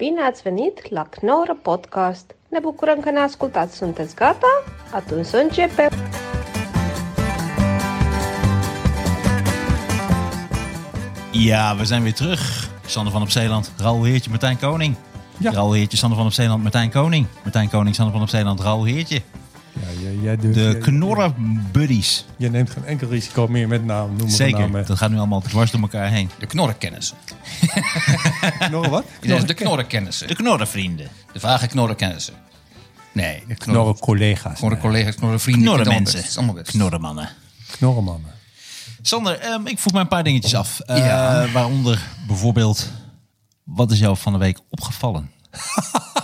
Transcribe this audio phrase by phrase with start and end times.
[0.00, 2.34] Bine ați venit la Knorr Podcast!
[2.48, 3.76] Ne bucurăm că ne ascultați!
[3.76, 4.62] Sunteți gata?
[4.92, 5.88] Atunci să începem!
[11.32, 12.38] Ja, we zijn weer terug.
[12.86, 14.94] Sander van op Zeeland, Raoul Heertje, Martijn Koning.
[15.38, 15.50] Ja.
[15.50, 17.26] Raoul Heertje, Sander van op Zeeland, Martijn Koning.
[17.42, 19.22] Martijn Koning, Sander van op Zeeland, Raoul Heertje.
[20.20, 22.24] Jij, doet, De Knorren Buddies.
[22.36, 24.08] Je neemt geen enkel risico meer met naam.
[24.08, 24.86] Noem maar Zeker, namen.
[24.86, 26.30] dat gaat nu allemaal dwars door elkaar heen.
[26.38, 27.16] De knorrenkennissen.
[28.70, 29.04] Nog wat?
[29.20, 30.28] Nee, de knorrenkennissen.
[30.28, 31.08] De Knorrenvrienden.
[31.32, 32.34] De vage knorrenkennissen.
[33.12, 34.58] Nee, de Knorren knorren, collega's.
[34.58, 35.68] knorren collega's, knorren vrienden.
[36.36, 36.70] Allemaal best.
[36.70, 37.28] Knorrenmannen.
[37.70, 38.30] Knorrenmannen.
[39.02, 40.80] Sander, ehm, ik vroeg mij een paar dingetjes af.
[40.80, 41.46] Eh, Ja.
[41.52, 42.90] Waaronder bijvoorbeeld,
[43.64, 45.30] wat is jou van de week opgevallen?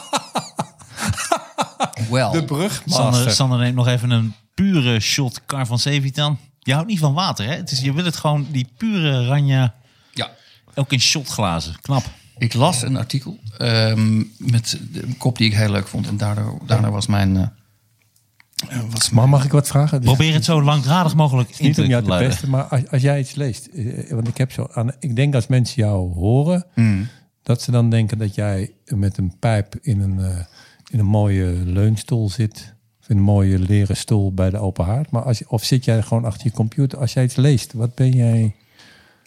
[2.11, 2.31] Wel.
[2.33, 3.13] De brugmaster.
[3.13, 6.39] Sander, Sander neemt nog even een pure shot Car van Sevitan.
[6.61, 7.55] Je houdt niet van water, hè?
[7.55, 9.75] Het is, je wil het gewoon, die pure ranja,
[10.13, 10.31] Ja.
[10.75, 11.75] ook in shotglazen.
[11.81, 12.05] Knap.
[12.39, 16.07] Ik las een artikel ehm, met een kop die ik heel leuk vond.
[16.07, 17.37] En daardoor, daarna was mijn...
[17.37, 20.01] eh, was Maar mag ik wat vragen?
[20.01, 22.31] Dus Probeer het zo langdradig mogelijk in niet te om jou te luiden.
[22.31, 23.67] pesten, maar als, als jij iets leest.
[23.67, 24.93] eh, Want ik heb zo aan.
[25.01, 27.09] Ik denk als mensen jou horen, Hmm.
[27.43, 30.45] dat ze dan denken dat jij met een pijp in een, eh,
[30.91, 32.75] in een mooie leunstoel zit.
[33.01, 35.11] Of in een mooie leren stoel bij de open haard.
[35.11, 36.99] Maar als, of zit jij gewoon achter je computer?
[36.99, 38.55] Als jij iets leest, wat ben jij?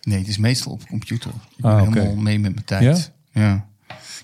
[0.02, 1.30] Nee, het is meestal op computer.
[1.56, 2.00] Ik ben Ah, oké.
[2.00, 3.12] helemaal mee met mijn tijd.
[3.34, 3.66] Ja?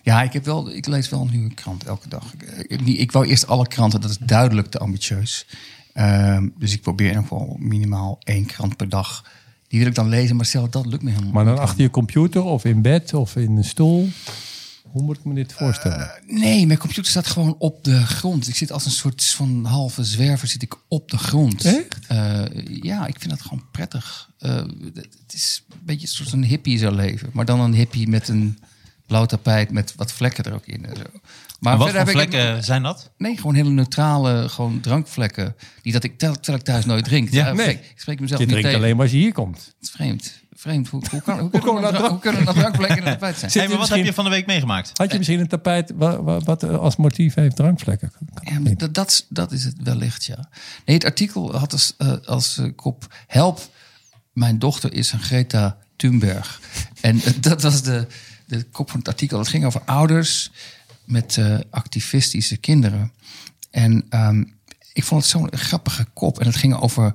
[0.04, 0.22] ja.
[0.22, 2.34] ik, heb wel, ik lees wel een nieuwe krant elke dag.
[2.34, 5.46] Ik, ik, niet- ik wou eerst alle kranten, dat is duidelijk te ambitieus.
[5.94, 9.26] Ehm, dus ik probeer in ieder geval minimaal één krant per dag.
[9.68, 11.62] Die wil ik dan lezen, maar stel dat lukt me helemaal Maar dan niet.
[11.64, 14.10] achter je computer of in bed of in een stoel?
[14.96, 16.12] Hoe moet ik me dit voorstellen?
[16.28, 18.48] Nee, mijn computer staat gewoon op de grond.
[18.48, 21.66] Ik zit als een soort van halve zwerver zit ik op de grond.
[21.66, 22.00] Echt?
[22.08, 22.44] Eh,
[22.82, 24.30] ja, ik vind dat gewoon prettig.
[24.40, 24.56] Eh,
[24.94, 27.30] het is een beetje een soort een hippie zo leven.
[27.34, 28.60] Maar dan een hippie met een
[29.08, 30.86] blauw tapijt met wat vlekken er ook in.
[30.86, 31.04] En zo.
[31.60, 33.12] Maar En wat voor ik- vlekken zijn dat?
[33.18, 35.56] Nee, gewoon hele neutrale gewoon drankvlekken.
[35.82, 37.30] Die dat ik, tel- terwijl ik thuis nooit drink.
[37.32, 37.74] Ja, Eh, nee.
[37.74, 38.84] Ik spreek mezelf Je niet drinkt tegen.
[38.84, 39.58] alleen maar als je hier komt.
[39.58, 40.34] Het is vreemd.
[40.66, 40.88] Vreemd.
[40.88, 43.52] Hoe, hoe, kan, hoe, kunnen er drank- hoe kunnen drankvlekken in tapijt zijn?
[43.52, 44.92] Hey, maar wat heb je van de week meegemaakt?
[44.94, 48.12] Had je misschien een tapijt wa- wa- wat, als motief heeft drankvlekken?
[48.42, 50.50] Ja, dat, dat, is- dat is het wellicht, ja.
[50.86, 53.14] Nee, het artikel had als, eh, als eh, kop...
[53.28, 53.60] Help,
[54.34, 56.60] mijn dochter is een Greta Thunberg.
[57.02, 58.08] En eh, dat was de,
[58.46, 59.40] de kop van het artikel.
[59.40, 60.52] Het ging over ouders
[61.04, 63.12] met eh, activistische kinderen.
[63.72, 64.44] En ehm,
[64.94, 66.40] ik vond het zo'n grappige kop.
[66.40, 67.14] En het ging over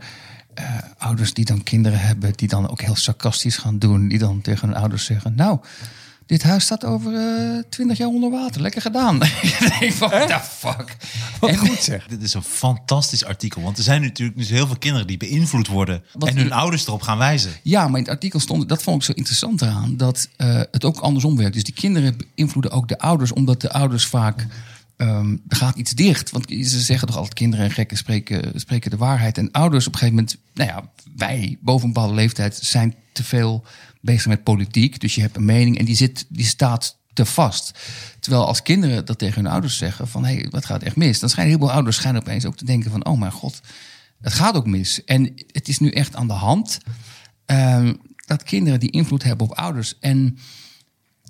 [0.61, 2.33] eh, ouders die dan kinderen hebben...
[2.37, 4.09] die dan ook heel sarcastisch gaan doen.
[4.09, 5.33] Die dan tegen hun ouders zeggen...
[5.37, 5.59] nou,
[6.31, 7.13] dit huis staat over
[7.69, 8.61] twintig jaar onder water.
[8.61, 9.19] Lekker gedaan.
[9.19, 10.97] the fuck?
[11.41, 12.07] Wat En- goed zeg.
[12.07, 13.63] Dit is een fantastisch artikel.
[13.63, 16.03] Want er zijn natuurlijk dus heel veel kinderen die beïnvloed worden.
[16.13, 17.51] Wat en hun ouders erop gaan wijzen.
[17.63, 20.85] Ja, maar in het artikel stond, dat vond ik zo interessant eraan, dat eh, het
[20.85, 21.55] ook andersom werkt.
[21.55, 24.47] Dus die kinderen beïnvloeden ook de ouders, omdat de ouders vaak,
[25.01, 26.31] ehm, er gaat iets dicht.
[26.31, 29.39] Want ze zeggen toch altijd, kinderen en gekken spreken, spreken de waarheid.
[29.39, 33.25] En ouders op een gegeven moment, nou ja, wij boven een bepaalde leeftijd zijn te
[33.25, 33.65] veel
[34.01, 35.01] bezig met politiek.
[35.01, 37.79] Dus je hebt een mening en die, zit, die staat te vast.
[38.21, 41.21] Terwijl als kinderen dat tegen hun ouders zeggen van, hé, hey, wat gaat echt mis?
[41.21, 43.61] Dan schijnen heel veel ouders schijnen opeens ook te denken van, oh mijn god,
[44.21, 45.05] het gaat ook mis.
[45.05, 46.79] En het is nu echt aan de hand
[47.47, 47.95] ehm,
[48.27, 49.99] dat kinderen die invloed hebben op ouders.
[49.99, 50.39] En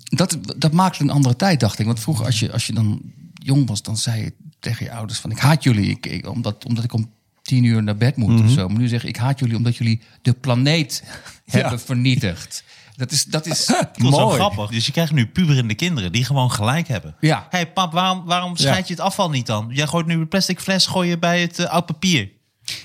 [0.03, 1.85] dat, dat maakt een andere tijd, dacht ik.
[1.85, 3.01] Want vroeger, als je, als je dan
[3.43, 5.31] jong was, dan zei je tegen je ouders van...
[5.31, 8.49] ik haat jullie, ik, ik- omdat, omdat ik om tien uur naar bed moet of
[8.49, 8.67] zo.
[8.67, 11.03] Maar nu zeg ik, ik haat jullie omdat jullie de planeet
[11.45, 12.63] hebben vernietigd.
[12.95, 14.35] Dat is, dat is Dat is zo Mooi.
[14.35, 14.69] grappig.
[14.69, 17.15] Dus je krijgt nu puberende kinderen die gewoon gelijk hebben.
[17.19, 17.47] Ja.
[17.49, 19.69] hey, pap, waarom, waarom scheid je het afval niet dan?
[19.73, 22.29] Jij gooit nu een plastic fles gooi je bij het eh, oud papier.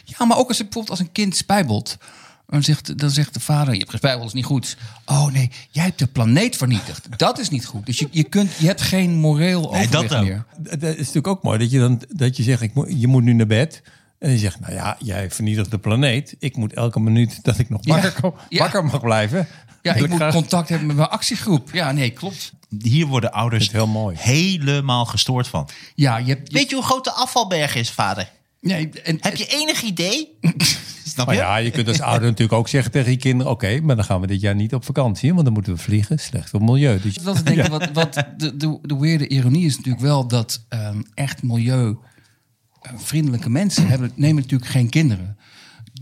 [0.05, 1.99] Ja, maar ook als bijvoorbeeld als een kind spijbelt.
[2.47, 4.77] Dan zegt, dan zegt de vader, je hebt gespijbeld, dat is niet goed.
[5.07, 7.07] Oh nee, jij hebt de planeet vernietigd.
[7.19, 7.87] Dat is niet goed.
[7.87, 10.45] Dus je, je, kunt, je hebt geen moreel Nee, dat meer.
[10.81, 13.33] Is natuurlijk ook mooi dat je dan dat je zegt, ik moet, je moet nu
[13.33, 13.83] naar bed.
[14.19, 16.37] En je zegt, nou ja, jij vernietigt de planeet.
[16.39, 18.59] Ik moet elke minuut dat ik nog wakker, Ja.
[18.59, 19.49] wakker mag blijven.
[19.83, 21.71] Ja, ik moet graag- contact hebben met mijn actiegroep.
[21.73, 22.53] Ja, nee, klopt.
[22.83, 24.17] Hier worden ouders heel mooi.
[24.19, 25.69] helemaal gestoord van.
[25.94, 26.49] Ja, je hebt...
[26.53, 28.31] je- Weet je hoe groot de afvalberg is, vader?
[28.61, 30.29] nee, en, Heb je enig idee?
[31.17, 31.41] Snap Maar je?
[31.41, 33.53] ja, je kunt als ouder natuurlijk ook zeggen tegen je kinderen...
[33.53, 35.33] oké, maar dan gaan we dit jaar niet op vakantie.
[35.33, 36.19] Want dan moeten we vliegen.
[36.19, 37.01] Slecht voor milieu.
[37.01, 40.29] Dus dat is denk ik wat, wat de, de, de weirde ironie is natuurlijk wel
[40.29, 45.37] dat ehm, echt milieuvriendelijke mensen hebben, nemen natuurlijk geen kinderen.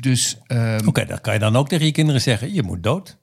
[0.01, 2.55] Dus, ehm, Oké, dan kan je dan ook tegen je kinderen zeggen...
[2.55, 3.17] je moet dood.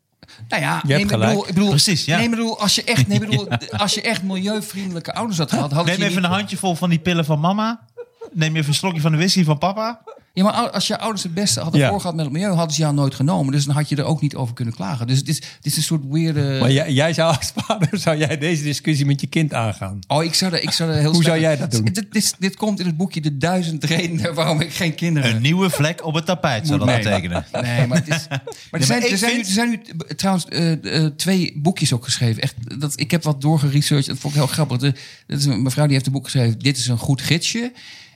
[0.47, 2.17] nou ja, hebt nee, bedoel, ik bedoel, Precies, ja.
[2.17, 3.47] nee, bedoel, als je echt, nee, bedoel,
[3.83, 6.89] als je echt milieuvriendelijke ouders had gehad, had Neem je even niet- een handjevol van
[6.89, 7.85] die pillen van mama.
[8.33, 10.01] Neem even een slokje van de whisky van papa.
[10.33, 11.89] Ja, maar als je ouders het beste hadden Ja.
[11.89, 13.51] voorgehad met het milieu, hadden ze jou nooit genomen.
[13.53, 15.07] Dus dan had je er ook niet over kunnen klagen.
[15.07, 16.57] Dus het is, het is een soort weirde...
[16.59, 19.99] Maar jij, jij zou als vader, zou jij deze discussie met je kind aangaan?
[20.07, 21.83] Oh, ik zou er, ik zou er heel Hoe zou jij dat doen?
[21.85, 25.41] Dit, dit, dit komt in het boekje De Duizend Redenen waarom ik geen kinderen Een
[25.41, 26.97] nieuwe vlek op het tapijt zou dat Nee.
[26.97, 27.45] betekenen.
[27.61, 28.27] Nee, maar, het is,
[28.71, 31.93] maar er, zijn, er, zijn vind- er zijn nu eh, trouwens eh, eh, twee boekjes
[31.93, 32.41] ook geschreven.
[32.41, 34.07] Echt, dat, ik heb wat doorgeresearched.
[34.09, 34.77] Dat vond ik heel grappig.
[34.77, 34.93] De,
[35.27, 36.59] dat is een mevrouw die heeft een boek geschreven.
[36.59, 37.71] Dit is een goed gidsje.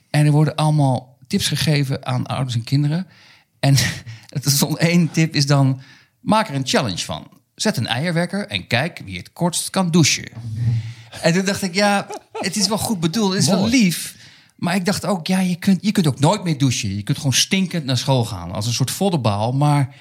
[0.10, 3.08] En er worden allemaal tips gegeven aan ouders en kinderen.
[3.60, 3.76] En
[4.36, 5.82] het is één tip is dan...
[6.20, 7.28] Maak er een challenge van.
[7.56, 10.30] Zet een eierwekker en kijk wie het kortst kan douchen.
[11.22, 13.32] En toen dacht ik, ja, het is wel goed bedoeld.
[13.34, 14.16] Het is wel lief.
[14.56, 16.96] Maar ik dacht ook, ja, je kunt, je kunt ook nooit meer douchen.
[16.96, 18.52] Je kunt gewoon stinkend naar school gaan.
[18.52, 19.52] Als een soort voddenbaal.
[19.52, 19.96] Maar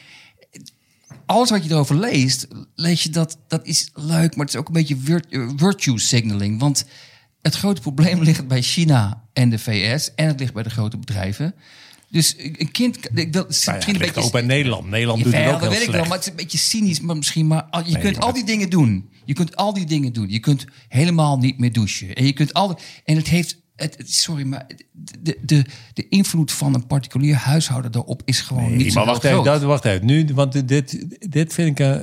[1.26, 4.36] alles wat je erover leest, lees je dat dat is leuk.
[4.36, 6.60] Maar het is ook een beetje eh, virtue signaling.
[6.60, 6.84] Want
[7.44, 10.14] het grote probleem ligt bij China en de VS.
[10.14, 11.54] En het ligt bij de grote bedrijven.
[12.10, 12.98] Dus een kind...
[13.14, 14.88] Ik, dat is Nou ja, het een ligt beetje ook bij Nederland.
[14.88, 17.00] Nederland doet het ook dat heel weet ik wel, maar het is een beetje cynisch
[17.00, 17.46] maar misschien.
[17.46, 19.08] Maar je kunt al die dingen doen.
[19.24, 20.30] Je kunt al die dingen doen.
[20.30, 22.14] Je kunt helemaal niet meer douchen.
[22.14, 23.62] En je kunt al en het heeft.
[23.76, 24.66] Het, sorry, maar
[25.20, 29.06] de, de, de invloed van een particulier huishouden daarop is gewoon Nee, niet zo maar
[29.06, 30.06] wacht even, dat, wacht even.
[30.06, 31.86] Nu, want dit, dit vind ik...
[31.86, 31.98] eh,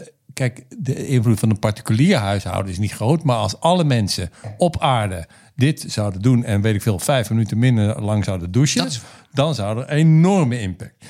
[0.50, 3.24] kijk, de invloed van een particulier huishouden is niet groot.
[3.24, 6.44] Maar als alle mensen op aarde dit zouden doen...
[6.44, 8.84] en weet ik veel, vijf minuten minder lang zouden douchen...
[8.84, 9.02] Dat
[9.32, 11.06] dan zou er een enorme impact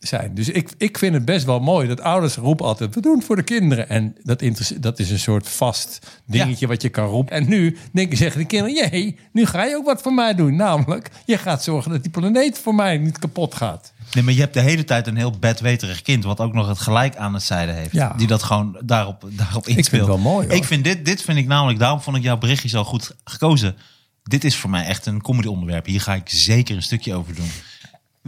[0.00, 0.34] zijn.
[0.34, 2.94] Dus ik, ik vind het best wel mooi dat ouders roepen altijd...
[2.94, 3.88] we doen het voor de kinderen.
[3.88, 4.42] En dat,
[4.80, 7.34] dat is een soort vast dingetje wat je kan roepen.
[7.34, 8.90] En nu denken, zeggen de kinderen...
[8.90, 10.56] jee, nu ga je ook wat voor mij doen.
[10.56, 13.92] Namelijk, je gaat zorgen dat die planeet voor mij niet kapot gaat.
[14.12, 16.24] Nee, maar je hebt de hele tijd een heel bedweterig kind...
[16.24, 17.92] wat ook nog het gelijk aan het zijde heeft.
[17.92, 18.14] Ja.
[18.16, 19.88] Die dat gewoon daarop, daarop inspeelt.
[19.88, 20.56] vind het wel mooi, hoor.
[20.56, 21.78] Ik vind dit, dit vind ik namelijk...
[21.78, 23.76] daarom vond ik jouw berichtje zo goed gekozen.
[24.22, 25.86] Dit is voor mij echt een comedy onderwerp.
[25.86, 27.50] Hier ga ik zeker een stukje over doen.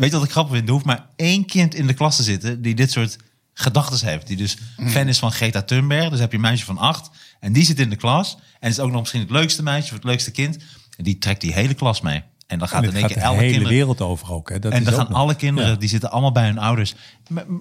[0.02, 0.66] Weet je wat ik grappig vind?
[0.66, 2.62] Er hoeft maar één kind in de klas te zitten...
[2.62, 3.16] die dit soort
[3.54, 4.26] gedachten heeft.
[4.26, 4.56] Die dus
[4.86, 6.08] fan is van Greta Thunberg.
[6.10, 7.10] Dus heb je een meisje van acht.
[7.40, 8.38] En die zit in de klas.
[8.60, 9.88] En is ook nog misschien het leukste meisje...
[9.88, 10.56] of het leukste kind.
[10.96, 12.22] En die trekt die hele klas mee.
[12.46, 13.68] En dan gaat En in één keer de hele kinderen...
[13.68, 14.48] wereld over ook.
[14.50, 14.58] Hè?
[14.58, 15.76] Dat En is dan gaan nog- alle kinderen, Ja.
[15.76, 16.94] die zitten allemaal bij hun ouders.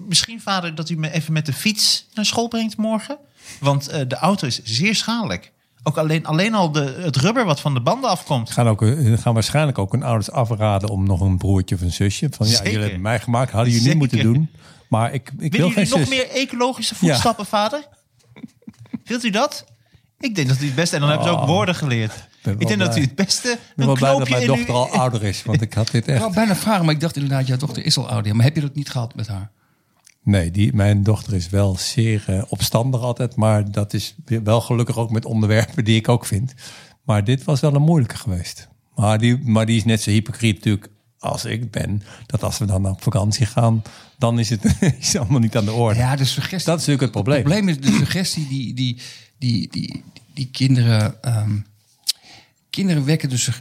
[0.08, 3.16] Misschien, vader, dat u me even met de fiets naar school brengt morgen.
[3.60, 5.52] Want eh, de auto is zeer schadelijk.
[5.82, 8.50] Ook alleen, alleen al de, het rubber wat van de banden afkomt.
[8.50, 11.92] Gaan, ook, eh, gaan waarschijnlijk ook hun ouders afraden om nog een broertje of een
[11.92, 12.28] zusje.
[12.30, 14.50] Van ja, jullie hebben mij gemaakt, hadden jullie niet moeten doen.
[14.88, 16.08] Maar ik, ik wil Willen geen jullie nog zus.
[16.08, 17.88] meer ecologische voetstappen, vader?
[19.04, 19.64] Wilt u dat?
[20.18, 20.94] Ik denk dat u het beste...
[20.94, 22.12] En dan hebben ze ook woorden geleerd.
[22.12, 22.18] Oh.
[22.42, 24.74] ben Ik denk dat u het beste Ik ben een wel blij dat mijn dochter
[24.74, 25.42] al ouder is.
[25.42, 26.20] Want ik had dit Ik echt...
[26.20, 28.36] wou bijna vragen, maar ik dacht inderdaad, jouw dochter is al ouder.
[28.36, 29.50] Maar heb je dat niet gehad met haar?
[30.24, 33.36] Nee, die, mijn dochter is wel zeer eh, opstandig altijd.
[33.36, 36.54] Maar dat is wel gelukkig ook met onderwerpen die ik ook vind.
[37.04, 38.68] Maar dit was wel een moeilijke geweest.
[38.94, 40.88] Maar die, maar die is net zo hypocriet natuurlijk
[41.18, 42.02] als ik ben.
[42.26, 43.82] Dat als we dan op vakantie gaan,
[44.18, 44.64] dan is het
[45.00, 45.98] is allemaal niet aan de orde.
[45.98, 46.70] Ja, de suggestie.
[46.70, 47.36] Dat is natuurlijk het probleem.
[47.36, 48.98] Het probleem is de suggestie die, die,
[49.38, 50.02] die, die,
[50.34, 51.22] die kinderen.
[51.22, 51.58] ehm,
[52.70, 53.52] kinderen wekken de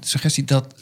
[0.00, 0.74] suggestie dat.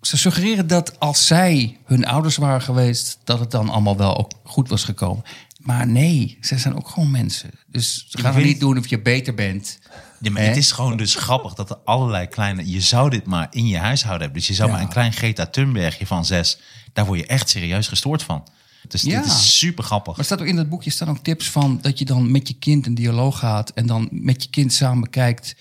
[0.00, 4.30] Ze suggereren dat als zij hun ouders waren geweest, dat het dan allemaal wel ook
[4.44, 5.24] goed was gekomen.
[5.60, 7.50] Maar nee, ze zijn ook gewoon mensen.
[7.66, 9.78] Dus ze gaan weet niet doen of je beter bent.
[10.30, 12.70] Maar het is gewoon dus grappig dat er allerlei kleine...
[12.70, 14.38] Je zou dit maar in je huishouden hebben.
[14.38, 14.74] Dus je zou Ja.
[14.74, 16.58] maar een klein Greta Thunbergje van zes...
[16.92, 18.48] Daar word je echt serieus gestoord van.
[18.88, 19.20] Dus Ja.
[19.20, 20.10] dit is super grappig.
[20.10, 22.48] Maar er staat ook in dat boekje staan ook tips van dat je dan met
[22.48, 25.54] je kind een dialoog gaat en dan met je kind samen kijkt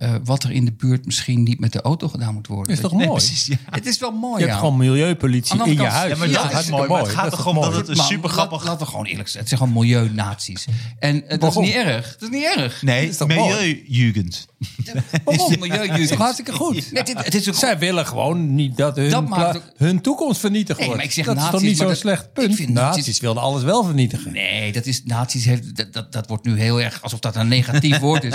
[0.00, 2.72] eh, wat er in de buurt misschien niet met de auto gedaan moet worden.
[2.72, 3.08] Is toch mooi?
[3.08, 3.56] precies, ja.
[3.70, 4.58] Het is wel mooi, Je hebt ja.
[4.58, 6.12] gewoon milieupolitie in je huis.
[6.12, 6.88] Ja, maar Ja, dat dat is is mooi.
[6.88, 8.64] Maar het gaat er is gewoon dat het een super grappig...
[8.64, 9.40] Laten we gewoon eerlijk zijn.
[9.44, 10.66] Het zijn gewoon milieunazi's.
[10.98, 12.16] En eh, dat is niet erg.
[12.18, 12.82] Dat is niet erg.
[12.82, 13.18] Nee, is
[15.24, 15.50] Waarom?
[15.60, 15.98] Milieujugend.
[15.98, 16.92] is toch hartstikke goed?
[16.92, 19.72] Nee, dit- het is ook Zij willen gewoon niet dat hun, Dat maakt pla- ook-
[19.76, 21.02] hun toekomst vernietigd Nee, wordt.
[21.02, 22.54] maar ik zeg dat is toch niet zo'n dat- slecht ik punt?
[22.54, 24.32] vind nazi's, nazi's- wilden alles wel vernietigen.
[24.32, 27.48] Nee, dat is nazi's heeft dat, dat, dat wordt nu heel erg alsof dat een
[27.48, 28.34] negatief woord is.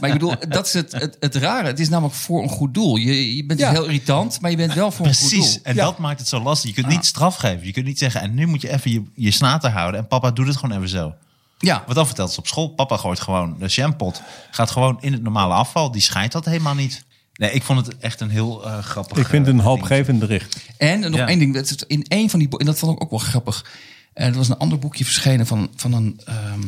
[0.00, 1.66] Maar ik bedoel, dat is het, het, het rare.
[1.66, 2.96] Het is namelijk voor een goed doel.
[2.96, 3.70] Je, je bent Ja.
[3.70, 5.52] heel irritant, maar je bent wel voor een goed Precies.
[5.52, 5.62] doel.
[5.62, 5.84] En Ja.
[5.84, 6.68] dat maakt het zo lastig.
[6.70, 7.66] Je kunt niet straf geven.
[7.66, 8.20] Je kunt niet zeggen...
[8.20, 10.00] En nu moet je even je, je snater houden.
[10.00, 11.14] En papa doet het gewoon even zo.
[11.58, 12.68] Ja, Wat dan vertelt ze op school.
[12.68, 14.22] Papa gooit gewoon de jampot.
[14.50, 15.90] Gaat gewoon in het normale afval.
[15.90, 17.04] Die scheidt dat helemaal niet.
[17.34, 19.16] Nee, ik vond het echt een heel eh, grappig...
[19.18, 19.78] Ik vind het eh, een ding.
[19.78, 20.56] hoopgevend bericht.
[20.78, 21.26] En nog Ja.
[21.28, 21.54] één ding.
[21.54, 23.66] Dat is in één van die boeken, en dat vond ik ook wel grappig.
[24.12, 26.20] En er was een ander boekje verschenen van, van een.
[26.24, 26.60] ehm,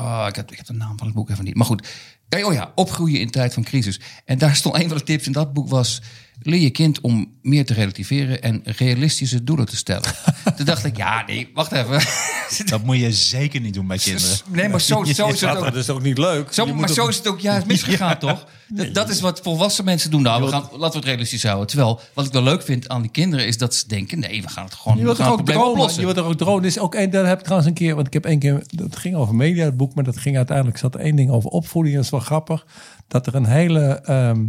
[0.00, 1.54] oh, ik, heb, ik heb de naam van het boek even niet.
[1.54, 1.88] Maar goed,
[2.30, 4.00] oh ja, opgroeien in tijd van crisis.
[4.24, 6.00] En daar stond een van de tips in dat boek was...
[6.42, 10.02] leer je kind om meer te relativeren en realistische doelen te stellen.
[10.56, 12.00] Toen dacht ik, ja, nee, wacht even.
[12.70, 14.36] Dat moet je zeker niet doen bij kinderen.
[14.48, 15.64] Nee, maar zo, zo is het ook.
[15.64, 16.52] dat is ook niet leuk.
[16.52, 18.46] Zo, maar zo ook- is het ook juist misgegaan, toch?
[18.68, 20.22] Dat, dat is wat volwassen mensen doen.
[20.22, 21.66] Nou, we gaan, laten we het realistisch houden.
[21.66, 23.46] Terwijl, wat ik wel leuk vind aan die kinderen...
[23.46, 25.70] is dat ze denken, nee, we gaan het gewoon Je wilt het ook dromen?
[25.70, 25.98] oplossen.
[26.00, 26.60] Je wilt toch ook dromen?
[26.62, 28.62] Er is ook één, daar heb ik trouwens een keer, want ik heb één keer,
[28.66, 31.50] dat ging over media, het boek, maar dat ging uiteindelijk, zat er één ding over
[31.50, 32.04] opvoeding.
[32.20, 32.66] Grappig.
[33.08, 34.44] Dat er een hele, ehm,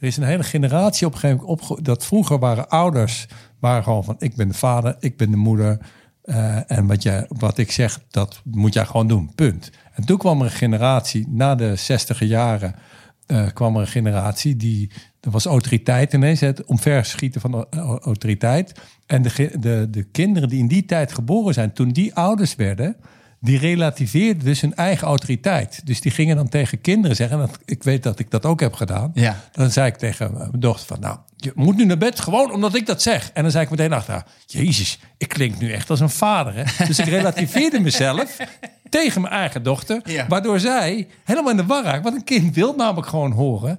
[0.00, 3.26] er is een hele generatie op een gegeven moment dat vroeger waren ouders,
[3.60, 5.78] waren gewoon van, ik ben de vader, ik ben de moeder.
[6.22, 9.34] eh, en wat, jij, wat ik zeg, dat moet jij gewoon doen.
[9.34, 9.70] Punt.
[9.94, 12.74] En toen kwam er een generatie, na de zestiger jaren,
[13.26, 14.90] eh, kwam er een generatie die.
[15.20, 18.80] Er was autoriteit ineens, het omverschieten van au- au- autoriteit.
[19.06, 22.96] En de, de, de kinderen die in die tijd geboren zijn, toen die ouders werden,
[23.40, 25.80] die relativeerden dus hun eigen autoriteit.
[25.84, 28.60] Dus die gingen dan tegen kinderen zeggen, en dat, ik weet dat ik dat ook
[28.60, 29.10] heb gedaan.
[29.14, 29.40] Ja.
[29.52, 32.74] Dan zei ik tegen mijn dochter van, nou, je moet nu naar bed gewoon omdat
[32.74, 33.30] ik dat zeg.
[33.34, 36.54] En dan zei ik meteen achter, jezus, ik klink nu echt als een vader.
[36.54, 36.86] Hè?
[36.86, 38.36] Dus ik relativeerde mezelf
[38.88, 40.00] tegen mijn eigen dochter.
[40.04, 40.26] Ja.
[40.28, 42.04] Waardoor zij helemaal in de war raakt.
[42.04, 43.78] Want een kind wil namelijk gewoon horen.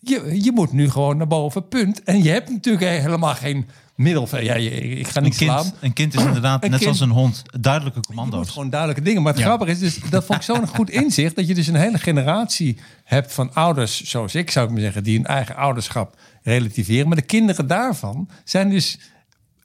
[0.00, 2.02] Je, je moet nu gewoon naar boven, punt.
[2.02, 4.28] En je hebt natuurlijk helemaal geen middel.
[4.40, 5.62] Ja, ik ga Een niet slaan.
[5.62, 8.50] kind, een kind is inderdaad, Een net kind- zoals een hond, duidelijke Je moet commando's.
[8.52, 9.22] gewoon duidelijke dingen.
[9.22, 9.46] Maar het Ja.
[9.46, 11.36] grappige is dus, dat vond ik zo'n goed inzicht...
[11.36, 15.02] dat je dus een hele generatie hebt van ouders, zoals ik zou ik maar zeggen...
[15.04, 17.06] die hun eigen ouderschap relativeren.
[17.06, 18.98] Maar de kinderen daarvan zijn dus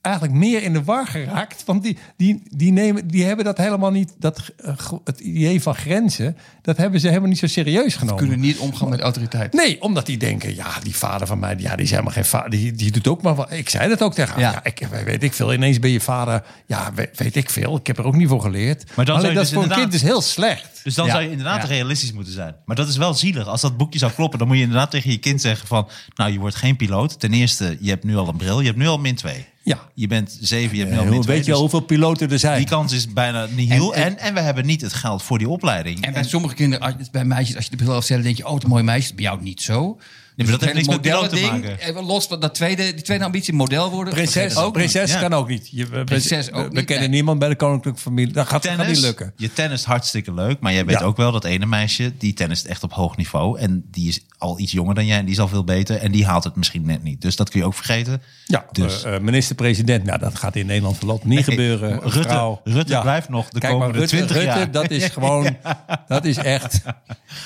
[0.06, 1.64] eigenlijk meer in de war geraakt.
[1.66, 4.14] Want die, die, die, nemen, die hebben dat helemaal niet...
[4.20, 8.20] Dat, eh, het idee van grenzen, dat hebben ze helemaal niet zo serieus genomen.
[8.20, 9.54] kunnen niet omgaan met autoriteit.
[9.54, 12.50] Nee, omdat die denken, ja, die vader van mij, ja, die is helemaal geen vader.
[12.50, 13.52] Die, die doet ook maar wat.
[13.52, 14.40] Ik zei dat ook tegen haar.
[14.42, 14.52] Ja.
[14.52, 14.64] Ja.
[14.64, 15.54] ik, weet ik veel.
[15.54, 16.44] Ineens ben je vader.
[16.66, 17.76] Ja, weet, weet ik veel.
[17.78, 18.96] Ik heb er ook niet voor geleerd.
[18.96, 20.80] Maar dan Alleen dat dus is voor een kind dus heel slecht.
[20.84, 21.12] Dus dan Ja.
[21.12, 21.68] zou je inderdaad Ja.
[21.68, 22.56] realistisch moeten zijn.
[22.66, 23.48] Maar dat is wel zielig.
[23.48, 25.88] Als dat boekje zou kloppen, dan moet je inderdaad tegen je kind zeggen van...
[26.16, 27.20] nou, je wordt geen piloot.
[27.20, 28.60] Ten eerste, je hebt nu al een bril.
[28.60, 29.46] Je hebt nu al min 2.
[29.66, 29.80] Ja.
[29.94, 31.36] Je bent 7, je hebt nu al Hoe min 2.
[31.38, 32.58] weet je al hoeveel piloten er zijn?
[32.58, 33.96] die kans is bijna niet heel.
[33.96, 36.02] En- En, en, we hebben niet het geld voor die opleiding.
[36.06, 38.52] En bij sommige kinderen, als- bij meisjes, als je de bril afzet, denk je, oh,
[38.52, 39.14] wat een mooi meisje.
[39.16, 39.98] Bij jou niet zo.
[40.44, 41.94] Maar dat heeft hele niks met piloot te maken.
[41.96, 44.14] ding, Los van dat tweede, die tweede ambitie, model worden.
[44.14, 45.70] Prinses, ook prinses kan ook niet.
[45.72, 47.16] Je, we, Prinses we- ook we niet, kennen nee.
[47.16, 48.34] niemand bij de koninklijke familie.
[48.34, 49.34] Dat gaat, gaat niet lukken.
[49.36, 51.06] Je tennis hartstikke leuk, maar jij weet Ja.
[51.06, 54.60] ook wel dat ene meisje die tennist echt op hoog niveau en die is al
[54.60, 56.86] iets jonger dan jij en die is al veel beter en die haalt het misschien
[56.86, 57.22] net niet.
[57.22, 58.22] Dus dat kun je ook vergeten.
[58.46, 60.04] Ja, Dus- eh, eh, minister-president.
[60.04, 62.00] Nou, dat gaat in Nederland voorlopig niet gebeuren.
[62.02, 62.62] Rutte- vrouw.
[62.64, 64.72] Rutte blijft nog de Kijk maar, komende Rutte, 20 Rutte, jaar.
[64.72, 65.58] dat is gewoon,
[66.08, 66.82] dat is echt.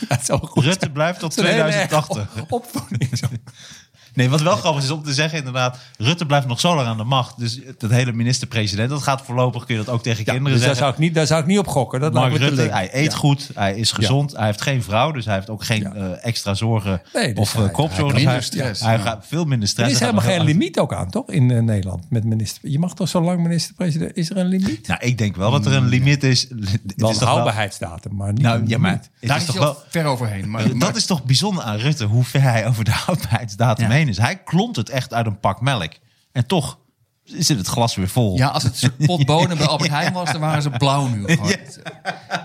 [0.08, 2.18] Dat zou goed Rutte blijft tot Dat is een hele 2080.
[2.36, 3.40] erge op- ーデ。
[4.20, 7.04] Nee, wat wel grappig is om te zeggen inderdaad, Rutte blijft nog zo lang aan de
[7.04, 7.40] macht.
[7.40, 10.66] Dus dat hele minister-president, dat gaat voorlopig, kun je dat ook tegen Ja, kinderen dus
[10.66, 10.78] daar zeggen.
[10.86, 12.00] zou, ik niet, daar zou ik niet op gokken.
[12.00, 13.18] Dat Mark lijkt me te Rutte, hij eet Ja.
[13.18, 15.94] goed, hij is gezond, hij heeft geen vrouw, dus hij heeft ook geen Ja.
[15.94, 18.16] eh, extra zorgen Nee, dus of uh, kopzorgen.
[18.16, 19.92] hij kan hij, stress, gaat veel minder Er stress.
[19.92, 21.30] is Hij helemaal geen limiet ook aan, toch?
[21.30, 22.70] In eh, Nederland met minister.
[22.70, 24.16] Je mag toch zo lang minister-president?
[24.18, 24.88] Is er een limiet?
[24.88, 26.42] Nou, ik denk wel dat er een limiet is.
[26.50, 29.78] Het Wel is een houdbaarheidsdatum, maar niet Nou, ja, maar Daar is is toch wel...
[29.90, 30.50] ver overheen.
[30.50, 33.92] Maar, maar- Dat is toch bijzonder aan Rutte, hoe ver hij over de houdbaarheidsdatum Ja.
[33.92, 34.18] heen is.
[34.18, 35.92] Hij klont het echt uit een pak melk.
[36.32, 36.78] En toch
[37.24, 38.38] zit het glas weer vol.
[38.38, 41.08] Ja, als het een soort pot bonen bij Albert Heijn was, dan waren ze blauw
[41.08, 41.26] nu.